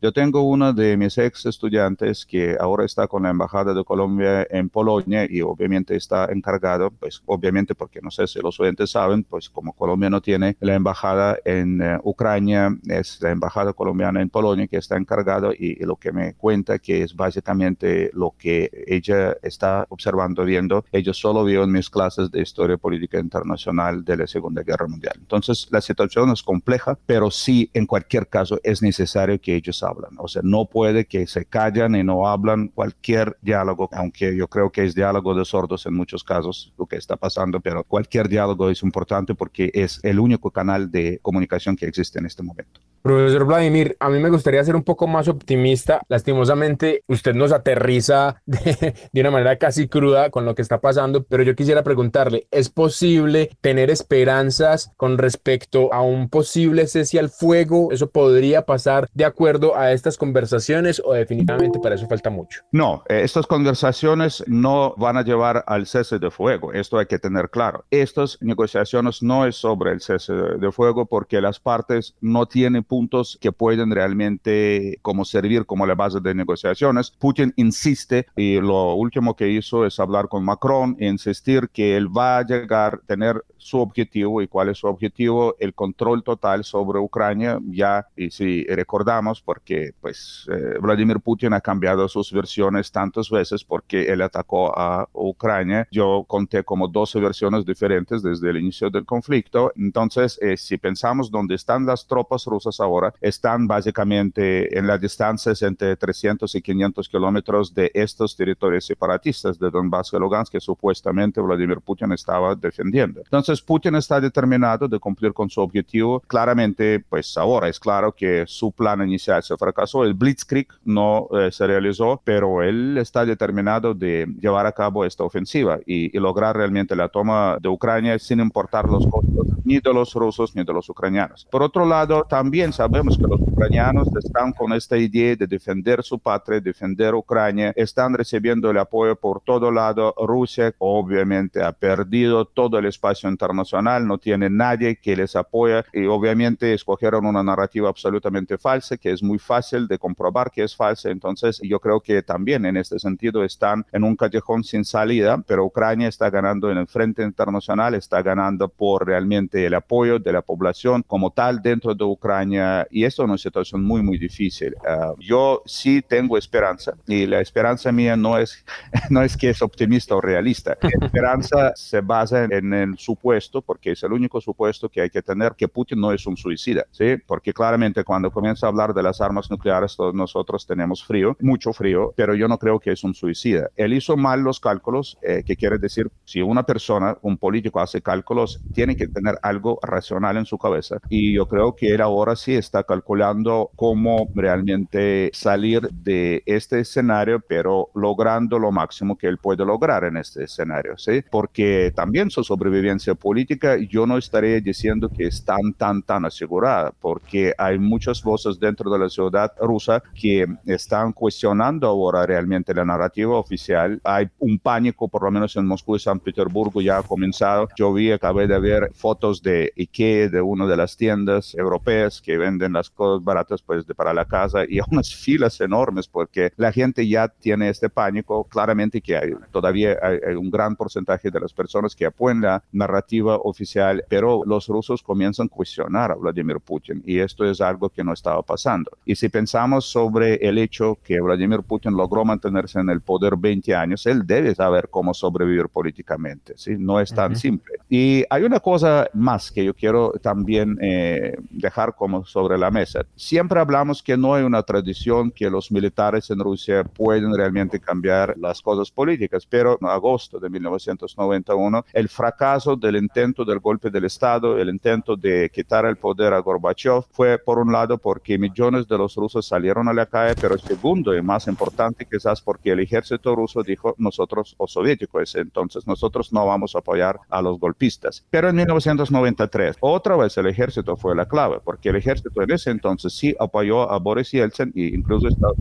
yo 0.00 0.12
tengo 0.12 0.42
uno 0.42 0.72
de 0.72 0.96
mis 0.96 1.16
ex 1.18 1.46
estudiantes 1.46 2.26
que 2.26 2.56
ahora 2.58 2.84
está 2.84 3.06
con 3.06 3.22
la 3.22 3.30
Embajada 3.30 3.72
de 3.72 3.84
Colombia 3.84 4.46
en 4.50 4.68
Polonia 4.68 5.26
y 5.28 5.42
obviamente 5.42 5.96
está 5.96 6.26
encargado, 6.32 6.90
pues 6.90 7.22
obviamente 7.26 7.74
porque 7.74 8.00
no 8.00 8.10
sé 8.10 8.26
si 8.26 8.40
los 8.40 8.58
oyentes 8.58 8.90
saben, 8.90 9.22
pues 9.24 9.48
como 9.48 9.72
Colombia 9.72 10.10
no 10.10 10.20
tiene 10.20 10.56
la 10.60 10.74
embajada 10.74 11.38
en 11.44 11.80
eh, 11.80 11.98
Ucrania, 12.02 12.76
es 12.88 13.20
la 13.20 13.30
Embajada 13.30 13.72
colombiana 13.72 14.20
en 14.20 14.28
Polonia 14.28 14.66
que 14.66 14.78
está 14.78 14.96
encargado 14.96 15.52
y, 15.52 15.78
lo 15.78 15.96
que 15.96 16.12
me 16.12 16.34
cuenta 16.34 16.78
que 16.78 17.02
es 17.02 17.14
básicamente 17.14 18.10
lo 18.12 18.34
que 18.36 18.70
ella 18.86 19.36
está 19.42 19.86
observando, 19.88 20.44
viendo, 20.44 20.84
ella 20.92 21.14
solo 21.14 21.44
vio 21.44 21.62
en 21.62 21.72
mis 21.72 21.88
clases 21.88 22.30
de 22.30 22.42
historia 22.42 22.76
política 22.76 23.18
internacional 23.18 24.04
de 24.04 24.16
la 24.16 24.26
Segunda 24.26 24.62
Guerra 24.62 24.86
Mundial. 24.86 25.14
Entonces 25.18 25.68
la 25.70 25.80
situación 25.80 26.30
es 26.30 26.42
compleja, 26.42 26.98
pero 27.06 27.30
sí 27.30 27.70
en 27.72 27.86
cualquier 27.86 28.26
caso 28.26 28.58
es 28.62 28.82
necesario 28.82 29.27
que 29.38 29.54
ellos 29.54 29.82
hablan. 29.82 30.12
O 30.18 30.28
sea, 30.28 30.40
no 30.42 30.64
puede 30.64 31.04
que 31.04 31.26
se 31.26 31.44
callan 31.44 31.94
y 31.94 32.02
no 32.02 32.26
hablan 32.26 32.68
cualquier 32.68 33.36
diálogo, 33.42 33.90
aunque 33.92 34.34
yo 34.34 34.48
creo 34.48 34.70
que 34.72 34.84
es 34.84 34.94
diálogo 34.94 35.34
de 35.34 35.44
sordos 35.44 35.84
en 35.84 35.94
muchos 35.94 36.24
casos 36.24 36.72
lo 36.78 36.86
que 36.86 36.96
está 36.96 37.16
pasando, 37.16 37.60
pero 37.60 37.84
cualquier 37.84 38.28
diálogo 38.28 38.70
es 38.70 38.82
importante 38.82 39.34
porque 39.34 39.70
es 39.74 40.00
el 40.02 40.18
único 40.18 40.50
canal 40.50 40.90
de 40.90 41.18
comunicación 41.20 41.76
que 41.76 41.86
existe 41.86 42.18
en 42.18 42.24
este 42.26 42.42
momento. 42.42 42.80
Profesor 43.02 43.44
Vladimir, 43.44 43.96
a 44.00 44.08
mí 44.08 44.18
me 44.18 44.30
gustaría 44.30 44.64
ser 44.64 44.76
un 44.76 44.82
poco 44.82 45.06
más 45.06 45.28
optimista. 45.28 46.00
Lastimosamente, 46.08 47.02
usted 47.06 47.34
nos 47.34 47.52
aterriza 47.52 48.42
de, 48.46 48.94
de, 49.12 49.20
una 49.20 49.30
manera 49.30 49.56
casi 49.56 49.88
cruda 49.88 50.30
con 50.30 50.44
lo 50.44 50.54
que 50.54 50.62
está 50.62 50.80
pasando, 50.80 51.24
pero 51.24 51.42
yo 51.42 51.54
quisiera 51.54 51.82
preguntarle, 51.82 52.46
¿es 52.50 52.68
posible 52.68 53.50
tener 53.60 53.90
esperanzas 53.90 54.92
con 54.96 55.18
respecto 55.18 55.92
a 55.92 56.02
un 56.02 56.28
posible 56.28 56.86
cese 56.86 57.18
al 57.18 57.30
fuego? 57.30 57.92
¿Eso 57.92 58.10
podría 58.10 58.62
pasar 58.62 59.08
de 59.14 59.24
acuerdo 59.24 59.76
a 59.76 59.92
estas 59.92 60.16
conversaciones 60.16 61.00
o 61.04 61.12
definitivamente 61.12 61.78
para 61.78 61.94
eso 61.94 62.06
falta 62.06 62.30
mucho? 62.30 62.62
No, 62.72 63.02
eh, 63.08 63.22
estas 63.22 63.46
conversaciones 63.46 64.44
no 64.46 64.94
van 64.96 65.16
a 65.16 65.22
llevar 65.22 65.64
al 65.66 65.86
cese 65.86 66.18
de 66.18 66.30
fuego, 66.30 66.72
esto 66.72 66.98
hay 66.98 67.06
que 67.06 67.18
tener 67.18 67.50
claro. 67.50 67.84
Estas 67.90 68.38
negociaciones 68.40 69.22
no 69.22 69.46
es 69.46 69.56
sobre 69.56 69.92
el 69.92 70.00
cese 70.00 70.32
de 70.32 70.72
fuego 70.72 71.06
porque 71.06 71.40
las 71.40 71.60
partes 71.60 72.14
no 72.20 72.46
tienen 72.46 72.84
puntos 72.88 73.38
que 73.40 73.52
pueden 73.52 73.92
realmente 73.92 74.98
como 75.02 75.24
servir 75.24 75.66
como 75.66 75.86
la 75.86 75.94
base 75.94 76.20
de 76.20 76.34
negociaciones. 76.34 77.12
Putin 77.18 77.52
insiste 77.56 78.26
y 78.36 78.60
lo 78.60 78.94
último 78.94 79.36
que 79.36 79.48
hizo 79.48 79.86
es 79.86 80.00
hablar 80.00 80.28
con 80.28 80.44
Macron 80.44 80.96
e 80.98 81.06
insistir 81.06 81.68
que 81.68 81.96
él 81.96 82.08
va 82.08 82.38
a 82.38 82.46
llegar 82.46 82.94
a 82.94 83.06
tener 83.06 83.44
su 83.68 83.80
objetivo 83.80 84.40
y 84.40 84.48
cuál 84.48 84.70
es 84.70 84.78
su 84.78 84.86
objetivo, 84.86 85.54
el 85.58 85.74
control 85.74 86.22
total 86.22 86.64
sobre 86.64 86.98
Ucrania, 86.98 87.58
ya, 87.66 88.06
y 88.16 88.30
si 88.30 88.64
recordamos, 88.64 89.42
porque 89.42 89.92
pues 90.00 90.48
eh, 90.50 90.78
Vladimir 90.80 91.20
Putin 91.20 91.52
ha 91.52 91.60
cambiado 91.60 92.08
sus 92.08 92.32
versiones 92.32 92.90
tantas 92.90 93.28
veces 93.28 93.64
porque 93.64 94.10
él 94.10 94.22
atacó 94.22 94.72
a 94.76 95.06
Ucrania, 95.12 95.86
yo 95.90 96.24
conté 96.26 96.64
como 96.64 96.88
12 96.88 97.20
versiones 97.20 97.66
diferentes 97.66 98.22
desde 98.22 98.48
el 98.48 98.56
inicio 98.56 98.88
del 98.88 99.04
conflicto, 99.04 99.70
entonces 99.76 100.38
eh, 100.40 100.56
si 100.56 100.78
pensamos 100.78 101.30
dónde 101.30 101.54
están 101.54 101.84
las 101.84 102.06
tropas 102.06 102.46
rusas 102.46 102.80
ahora, 102.80 103.12
están 103.20 103.66
básicamente 103.66 104.78
en 104.78 104.86
las 104.86 105.00
distancias 105.00 105.60
entre 105.60 105.94
300 105.96 106.54
y 106.54 106.62
500 106.62 107.08
kilómetros 107.08 107.74
de 107.74 107.90
estos 107.92 108.34
territorios 108.34 108.86
separatistas 108.86 109.58
de 109.58 109.70
Donbass 109.70 110.12
y 110.14 110.18
Lugansk 110.18 110.52
que 110.52 110.60
supuestamente 110.60 111.40
Vladimir 111.40 111.80
Putin 111.80 112.12
estaba 112.12 112.54
defendiendo. 112.54 113.20
Entonces, 113.20 113.57
entonces 113.58 113.66
Putin 113.66 113.94
está 113.96 114.20
determinado 114.20 114.88
de 114.88 114.98
cumplir 114.98 115.32
con 115.32 115.48
su 115.50 115.60
objetivo. 115.60 116.20
Claramente, 116.26 117.00
pues 117.08 117.36
ahora 117.36 117.68
es 117.68 117.80
claro 117.80 118.12
que 118.12 118.44
su 118.46 118.72
plan 118.72 119.02
inicial 119.02 119.42
se 119.42 119.56
fracasó. 119.56 120.04
El 120.04 120.14
Blitzkrieg 120.14 120.68
no 120.84 121.28
eh, 121.32 121.50
se 121.50 121.66
realizó, 121.66 122.20
pero 122.24 122.62
él 122.62 122.96
está 122.98 123.24
determinado 123.24 123.94
de 123.94 124.26
llevar 124.40 124.66
a 124.66 124.72
cabo 124.72 125.04
esta 125.04 125.24
ofensiva 125.24 125.78
y, 125.86 126.16
y, 126.16 126.20
lograr 126.20 126.56
realmente 126.56 126.94
la 126.94 127.08
toma 127.08 127.58
de 127.60 127.68
Ucrania 127.68 128.18
sin 128.18 128.40
importar 128.40 128.88
los 128.88 129.06
costos 129.06 129.48
ni 129.68 129.80
de 129.80 129.92
los 129.92 130.14
rusos 130.14 130.56
ni 130.56 130.64
de 130.64 130.72
los 130.72 130.88
ucranianos. 130.88 131.46
Por 131.50 131.62
otro 131.62 131.84
lado, 131.84 132.24
también 132.24 132.72
sabemos 132.72 133.18
que 133.18 133.26
los 133.26 133.40
ucranianos 133.40 134.08
están 134.16 134.52
con 134.52 134.72
esta 134.72 134.96
idea 134.96 135.36
de 135.36 135.46
defender 135.46 136.02
su 136.02 136.18
patria, 136.18 136.58
defender 136.58 137.14
Ucrania, 137.14 137.72
están 137.76 138.14
recibiendo 138.14 138.70
el 138.70 138.78
apoyo 138.78 139.14
por 139.14 139.42
todo 139.42 139.70
lado. 139.70 140.14
Rusia 140.16 140.72
obviamente 140.78 141.62
ha 141.62 141.72
perdido 141.72 142.46
todo 142.46 142.78
el 142.78 142.86
espacio 142.86 143.28
internacional, 143.38 144.04
no 144.04 144.18
tiene 144.18 144.50
nadie 144.50 144.96
que 144.96 145.14
les 145.14 145.36
apoya 145.36 145.84
y 145.92 146.06
obviamente 146.06 146.74
escogieron 146.74 147.24
una 147.24 147.42
narrativa 147.44 147.88
absolutamente 147.88 148.58
falsa 148.58 148.96
que 148.96 149.12
es 149.12 149.22
muy 149.22 149.38
fácil 149.38 149.86
de 149.86 149.98
comprobar 149.98 150.50
que 150.50 150.64
es 150.64 150.74
falsa. 150.74 151.10
Entonces 151.10 151.60
yo 151.62 151.78
creo 151.78 152.00
que 152.00 152.22
también 152.22 152.66
en 152.66 152.76
este 152.76 152.98
sentido 152.98 153.44
están 153.44 153.86
en 153.92 154.02
un 154.02 154.16
callejón 154.16 154.64
sin 154.64 154.84
salida, 154.84 155.38
pero 155.46 155.64
Ucrania 155.64 156.08
está 156.08 156.30
ganando 156.30 156.70
en 156.70 156.78
el 156.78 156.88
frente 156.88 157.22
internacional, 157.22 157.94
está 157.94 158.22
ganando 158.22 158.68
por 158.68 159.06
realmente 159.06 159.64
el 159.64 159.74
apoyo 159.74 160.18
de 160.18 160.32
la 160.32 160.42
población 160.42 161.04
como 161.06 161.30
tal 161.30 161.62
dentro 161.62 161.94
de 161.94 162.04
Ucrania 162.04 162.86
y 162.90 163.04
esto 163.04 163.22
es 163.22 163.28
una 163.28 163.38
situación 163.38 163.84
muy, 163.84 164.02
muy 164.02 164.18
difícil. 164.18 164.74
Uh, 164.80 165.14
yo 165.20 165.62
sí 165.64 166.02
tengo 166.02 166.36
esperanza 166.36 166.94
y 167.06 167.26
la 167.26 167.40
esperanza 167.40 167.92
mía 167.92 168.16
no 168.16 168.36
es, 168.36 168.64
no 169.10 169.22
es 169.22 169.36
que 169.36 169.50
es 169.50 169.62
optimista 169.62 170.16
o 170.16 170.20
realista. 170.20 170.76
La 170.82 171.06
esperanza 171.06 171.72
se 171.76 172.00
basa 172.00 172.44
en 172.44 172.74
el 172.74 172.98
supuesto 172.98 173.27
porque 173.62 173.92
es 173.92 174.02
el 174.02 174.12
único 174.12 174.40
supuesto 174.40 174.88
que 174.88 175.00
hay 175.00 175.10
que 175.10 175.22
tener, 175.22 175.54
que 175.56 175.68
Putin 175.68 176.00
no 176.00 176.12
es 176.12 176.26
un 176.26 176.36
suicida, 176.36 176.84
¿sí? 176.90 177.16
Porque 177.26 177.52
claramente 177.52 178.04
cuando 178.04 178.30
comienza 178.30 178.66
a 178.66 178.70
hablar 178.70 178.94
de 178.94 179.02
las 179.02 179.20
armas 179.20 179.50
nucleares, 179.50 179.96
todos 179.96 180.14
nosotros 180.14 180.66
tenemos 180.66 181.04
frío, 181.04 181.36
mucho 181.40 181.72
frío, 181.72 182.12
pero 182.16 182.34
yo 182.34 182.48
no 182.48 182.58
creo 182.58 182.80
que 182.80 182.92
es 182.92 183.04
un 183.04 183.14
suicida. 183.14 183.68
Él 183.76 183.92
hizo 183.92 184.16
mal 184.16 184.40
los 184.40 184.60
cálculos, 184.60 185.18
eh, 185.22 185.42
que 185.44 185.56
quiere 185.56 185.78
decir, 185.78 186.10
si 186.24 186.40
una 186.40 186.64
persona, 186.64 187.16
un 187.22 187.36
político 187.36 187.80
hace 187.80 188.00
cálculos, 188.00 188.60
tiene 188.72 188.96
que 188.96 189.08
tener 189.08 189.38
algo 189.42 189.78
racional 189.82 190.36
en 190.36 190.46
su 190.46 190.58
cabeza. 190.58 190.98
Y 191.08 191.34
yo 191.34 191.46
creo 191.46 191.74
que 191.74 191.94
él 191.94 192.00
ahora 192.00 192.36
sí 192.36 192.54
está 192.54 192.84
calculando 192.84 193.70
cómo 193.76 194.28
realmente 194.34 195.30
salir 195.32 195.88
de 195.90 196.42
este 196.46 196.80
escenario, 196.80 197.40
pero 197.40 197.90
logrando 197.94 198.58
lo 198.58 198.72
máximo 198.72 199.16
que 199.16 199.26
él 199.26 199.38
puede 199.38 199.64
lograr 199.64 200.04
en 200.04 200.16
este 200.16 200.44
escenario, 200.44 200.96
¿sí? 200.98 201.22
Porque 201.30 201.92
también 201.94 202.30
su 202.30 202.44
sobrevivencia 202.44 203.14
política, 203.18 203.76
yo 203.76 204.06
no 204.06 204.18
estaría 204.18 204.60
diciendo 204.60 205.08
que 205.08 205.26
es 205.26 205.44
tan, 205.44 205.72
tan, 205.74 206.02
tan 206.02 206.24
asegurada, 206.24 206.92
porque 207.00 207.52
hay 207.58 207.78
muchas 207.78 208.22
voces 208.22 208.58
dentro 208.58 208.90
de 208.90 208.98
la 208.98 209.08
ciudad 209.08 209.52
rusa 209.60 210.02
que 210.14 210.46
están 210.66 211.12
cuestionando 211.12 211.86
ahora 211.86 212.24
realmente 212.26 212.74
la 212.74 212.84
narrativa 212.84 213.36
oficial. 213.36 214.00
Hay 214.04 214.28
un 214.38 214.58
pánico, 214.58 215.08
por 215.08 215.24
lo 215.24 215.30
menos 215.30 215.56
en 215.56 215.66
Moscú 215.66 215.96
y 215.96 216.00
San 216.00 216.20
Petersburgo 216.20 216.80
ya 216.80 216.98
ha 216.98 217.02
comenzado. 217.02 217.68
Yo 217.76 217.92
vi, 217.92 218.12
acabé 218.12 218.46
de 218.46 218.58
ver 218.58 218.90
fotos 218.94 219.42
de 219.42 219.72
IKEA, 219.76 220.28
de 220.28 220.40
una 220.40 220.66
de 220.66 220.76
las 220.76 220.96
tiendas 220.96 221.54
europeas 221.54 222.20
que 222.20 222.36
venden 222.36 222.72
las 222.74 222.90
cosas 222.90 223.24
baratas 223.24 223.62
pues 223.62 223.86
de 223.86 223.94
para 223.94 224.14
la 224.14 224.24
casa 224.24 224.64
y 224.68 224.78
unas 224.90 225.14
filas 225.14 225.60
enormes 225.60 226.08
porque 226.08 226.52
la 226.56 226.72
gente 226.72 227.06
ya 227.06 227.28
tiene 227.28 227.68
este 227.68 227.88
pánico. 227.88 228.44
Claramente 228.44 229.00
que 229.00 229.16
hay, 229.16 229.32
todavía 229.50 229.96
hay, 230.02 230.34
un 230.34 230.50
gran 230.50 230.76
porcentaje 230.76 231.30
de 231.30 231.40
las 231.40 231.52
personas 231.52 231.94
que 231.96 232.06
apoyan 232.06 232.40
la 232.40 232.62
narrativa 232.72 233.07
oficial, 233.42 234.04
pero 234.08 234.42
los 234.44 234.68
rusos 234.68 235.02
comienzan 235.02 235.46
a 235.46 235.48
cuestionar 235.48 236.12
a 236.12 236.14
Vladimir 236.14 236.60
Putin 236.60 237.02
y 237.06 237.18
esto 237.18 237.44
es 237.44 237.60
algo 237.60 237.88
que 237.88 238.04
no 238.04 238.12
estaba 238.12 238.42
pasando. 238.42 238.90
Y 239.04 239.14
si 239.16 239.28
pensamos 239.28 239.86
sobre 239.86 240.34
el 240.36 240.58
hecho 240.58 240.98
que 241.02 241.20
Vladimir 241.20 241.62
Putin 241.62 241.96
logró 241.96 242.24
mantenerse 242.24 242.80
en 242.80 242.90
el 242.90 243.00
poder 243.00 243.36
20 243.36 243.74
años, 243.74 244.06
él 244.06 244.26
debe 244.26 244.54
saber 244.54 244.88
cómo 244.90 245.14
sobrevivir 245.14 245.68
políticamente, 245.68 246.54
¿sí? 246.56 246.76
No 246.78 247.00
es 247.00 247.12
tan 247.12 247.36
simple. 247.36 247.76
Y 247.88 248.24
hay 248.28 248.42
una 248.42 248.60
cosa 248.60 249.08
más 249.14 249.50
que 249.50 249.64
yo 249.64 249.74
quiero 249.74 250.12
también 250.22 250.78
eh, 250.80 251.36
dejar 251.50 251.94
como 251.94 252.24
sobre 252.24 252.58
la 252.58 252.70
mesa. 252.70 253.06
Siempre 253.16 253.60
hablamos 253.60 254.02
que 254.02 254.16
no 254.16 254.34
hay 254.34 254.44
una 254.44 254.62
tradición 254.62 255.30
que 255.30 255.50
los 255.50 255.72
militares 255.72 256.30
en 256.30 256.40
Rusia 256.40 256.84
pueden 256.84 257.34
realmente 257.34 257.80
cambiar 257.80 258.36
las 258.38 258.60
cosas 258.60 258.90
políticas, 258.90 259.46
pero 259.46 259.78
en 259.80 259.88
agosto 259.88 260.38
de 260.38 260.50
1991, 260.50 261.84
el 261.92 262.08
fracaso 262.08 262.76
del 262.76 262.96
intento 262.98 263.44
del 263.44 263.60
golpe 263.60 263.90
del 263.90 264.04
Estado, 264.04 264.58
el 264.58 264.68
intento 264.68 265.16
de 265.16 265.50
quitar 265.52 265.84
el 265.86 265.96
poder 265.96 266.34
a 266.34 266.38
Gorbachev, 266.40 267.04
fue 267.10 267.38
por 267.38 267.58
un 267.58 267.72
lado 267.72 267.98
porque 267.98 268.38
millones 268.38 268.86
de 268.86 268.98
los 268.98 269.14
rusos 269.14 269.46
salieron 269.46 269.88
a 269.88 269.92
la 269.92 270.06
calle, 270.06 270.34
pero 270.40 270.58
segundo 270.58 271.16
y 271.16 271.22
más 271.22 271.46
importante 271.48 272.06
quizás 272.10 272.40
porque 272.40 272.72
el 272.72 272.80
ejército 272.80 273.34
ruso 273.34 273.62
dijo 273.62 273.94
nosotros, 273.98 274.54
o 274.58 274.66
soviético 274.66 275.20
ese 275.20 275.40
entonces, 275.40 275.86
nosotros 275.86 276.32
no 276.32 276.46
vamos 276.46 276.74
a 276.74 276.80
apoyar 276.80 277.20
a 277.28 277.42
los 277.42 277.58
golpistas. 277.58 278.24
Pero 278.30 278.48
en 278.48 278.56
1993, 278.56 279.76
otra 279.80 280.16
vez 280.16 280.36
el 280.36 280.46
ejército 280.46 280.96
fue 280.96 281.14
la 281.14 281.26
clave, 281.26 281.58
porque 281.64 281.90
el 281.90 281.96
ejército 281.96 282.42
en 282.42 282.50
ese 282.50 282.70
entonces 282.70 283.12
sí 283.12 283.34
apoyó 283.38 283.90
a 283.90 283.98
Boris 283.98 284.30
Yeltsin 284.32 284.72
e 284.74 284.94
incluso 284.94 285.28
estaba 285.28 285.52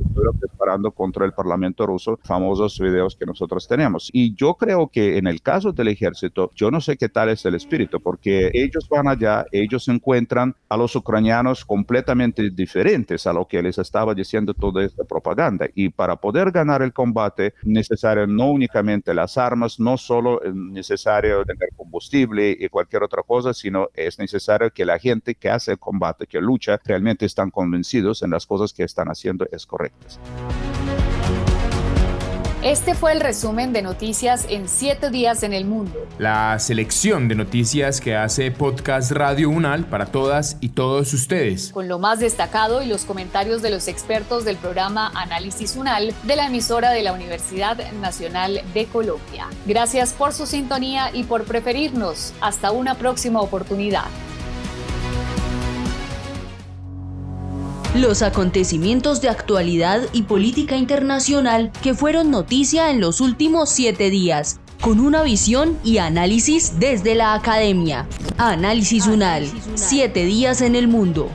disparando 0.41 0.91
contra 0.91 1.25
el 1.25 1.33
parlamento 1.33 1.85
ruso, 1.85 2.19
famosos 2.23 2.79
videos 2.79 3.15
que 3.15 3.25
nosotros 3.25 3.67
tenemos. 3.67 4.09
Y 4.13 4.35
yo 4.35 4.55
creo 4.55 4.87
que 4.87 5.17
en 5.17 5.27
el 5.27 5.41
caso 5.41 5.71
del 5.71 5.89
ejército, 5.89 6.51
yo 6.55 6.71
no 6.71 6.81
sé 6.81 6.97
qué 6.97 7.09
tal 7.09 7.26
es 7.29 7.45
el 7.45 7.55
espíritu, 7.55 7.99
porque 7.99 8.51
ellos 8.53 8.87
van 8.89 9.07
allá, 9.07 9.45
ellos 9.51 9.87
encuentran 9.87 10.55
a 10.69 10.77
los 10.77 10.95
ucranianos 10.95 11.65
completamente 11.65 12.49
diferentes 12.49 13.27
a 13.27 13.33
lo 13.33 13.47
que 13.47 13.61
les 13.61 13.77
estaba 13.77 14.13
diciendo 14.13 14.53
toda 14.53 14.83
esta 14.83 15.03
propaganda. 15.03 15.67
Y 15.75 15.89
para 15.89 16.15
poder 16.15 16.51
ganar 16.51 16.81
el 16.81 16.93
combate, 16.93 17.53
necesario 17.63 18.27
no 18.27 18.51
únicamente 18.51 19.13
las 19.13 19.37
armas, 19.37 19.79
no 19.79 19.97
solo 19.97 20.41
es 20.43 20.53
necesario 20.53 21.43
tener 21.45 21.69
combustible 21.75 22.55
y 22.59 22.67
cualquier 22.69 23.03
otra 23.03 23.23
cosa, 23.23 23.53
sino 23.53 23.89
es 23.93 24.19
necesario 24.19 24.71
que 24.71 24.85
la 24.85 24.99
gente 24.99 25.35
que 25.35 25.49
hace 25.49 25.71
el 25.71 25.79
combate, 25.79 26.27
que 26.27 26.41
lucha, 26.41 26.79
realmente 26.85 27.25
están 27.25 27.51
convencidos 27.51 28.21
en 28.23 28.31
las 28.31 28.45
cosas 28.45 28.73
que 28.73 28.83
están 28.83 29.07
haciendo 29.07 29.47
es 29.51 29.65
correctas. 29.65 30.19
Este 32.63 32.95
fue 32.95 33.11
el 33.11 33.21
resumen 33.21 33.71
de 33.71 33.83
noticias 33.83 34.47
en 34.49 34.67
7 34.67 35.11
días 35.11 35.43
en 35.43 35.53
el 35.53 35.63
mundo. 35.63 35.93
La 36.17 36.57
selección 36.57 37.27
de 37.27 37.35
noticias 37.35 38.01
que 38.01 38.15
hace 38.15 38.49
Podcast 38.49 39.11
Radio 39.11 39.51
Unal 39.51 39.85
para 39.85 40.07
todas 40.07 40.57
y 40.59 40.69
todos 40.69 41.13
ustedes. 41.13 41.71
Con 41.71 41.87
lo 41.87 41.99
más 41.99 42.19
destacado 42.19 42.81
y 42.81 42.87
los 42.87 43.05
comentarios 43.05 43.61
de 43.61 43.69
los 43.69 43.87
expertos 43.87 44.43
del 44.43 44.57
programa 44.57 45.11
Análisis 45.13 45.75
Unal 45.75 46.15
de 46.23 46.35
la 46.35 46.47
emisora 46.47 46.89
de 46.89 47.03
la 47.03 47.13
Universidad 47.13 47.77
Nacional 48.01 48.61
de 48.73 48.85
Colombia. 48.87 49.45
Gracias 49.67 50.13
por 50.13 50.33
su 50.33 50.47
sintonía 50.47 51.11
y 51.13 51.25
por 51.25 51.43
preferirnos. 51.43 52.33
Hasta 52.41 52.71
una 52.71 52.95
próxima 52.95 53.39
oportunidad. 53.39 54.05
Los 57.97 58.21
acontecimientos 58.21 59.21
de 59.21 59.29
actualidad 59.29 60.01
y 60.13 60.21
política 60.21 60.77
internacional 60.77 61.71
que 61.81 61.95
fueron 61.95 62.29
noticia 62.29 62.91
en 62.91 63.01
los 63.01 63.21
últimos 63.21 63.71
siete 63.71 64.11
días, 64.11 64.59
con 64.81 64.99
una 64.99 65.23
visión 65.23 65.79
y 65.83 65.97
análisis 65.97 66.73
desde 66.77 67.15
la 67.15 67.33
academia. 67.33 68.07
Análisis 68.37 69.07
UNAL, 69.07 69.51
siete 69.73 70.25
días 70.25 70.61
en 70.61 70.75
el 70.75 70.87
mundo. 70.87 71.31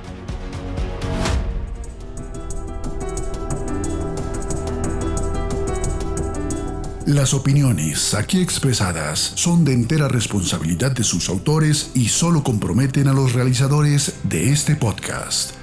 Las 7.07 7.35
opiniones 7.35 8.15
aquí 8.15 8.41
expresadas 8.41 9.33
son 9.35 9.65
de 9.65 9.73
entera 9.73 10.07
responsabilidad 10.07 10.93
de 10.93 11.03
sus 11.03 11.29
autores 11.29 11.91
y 11.95 12.07
solo 12.07 12.45
comprometen 12.45 13.09
a 13.09 13.13
los 13.13 13.33
realizadores 13.33 14.15
de 14.23 14.53
este 14.53 14.77
podcast 14.77 15.61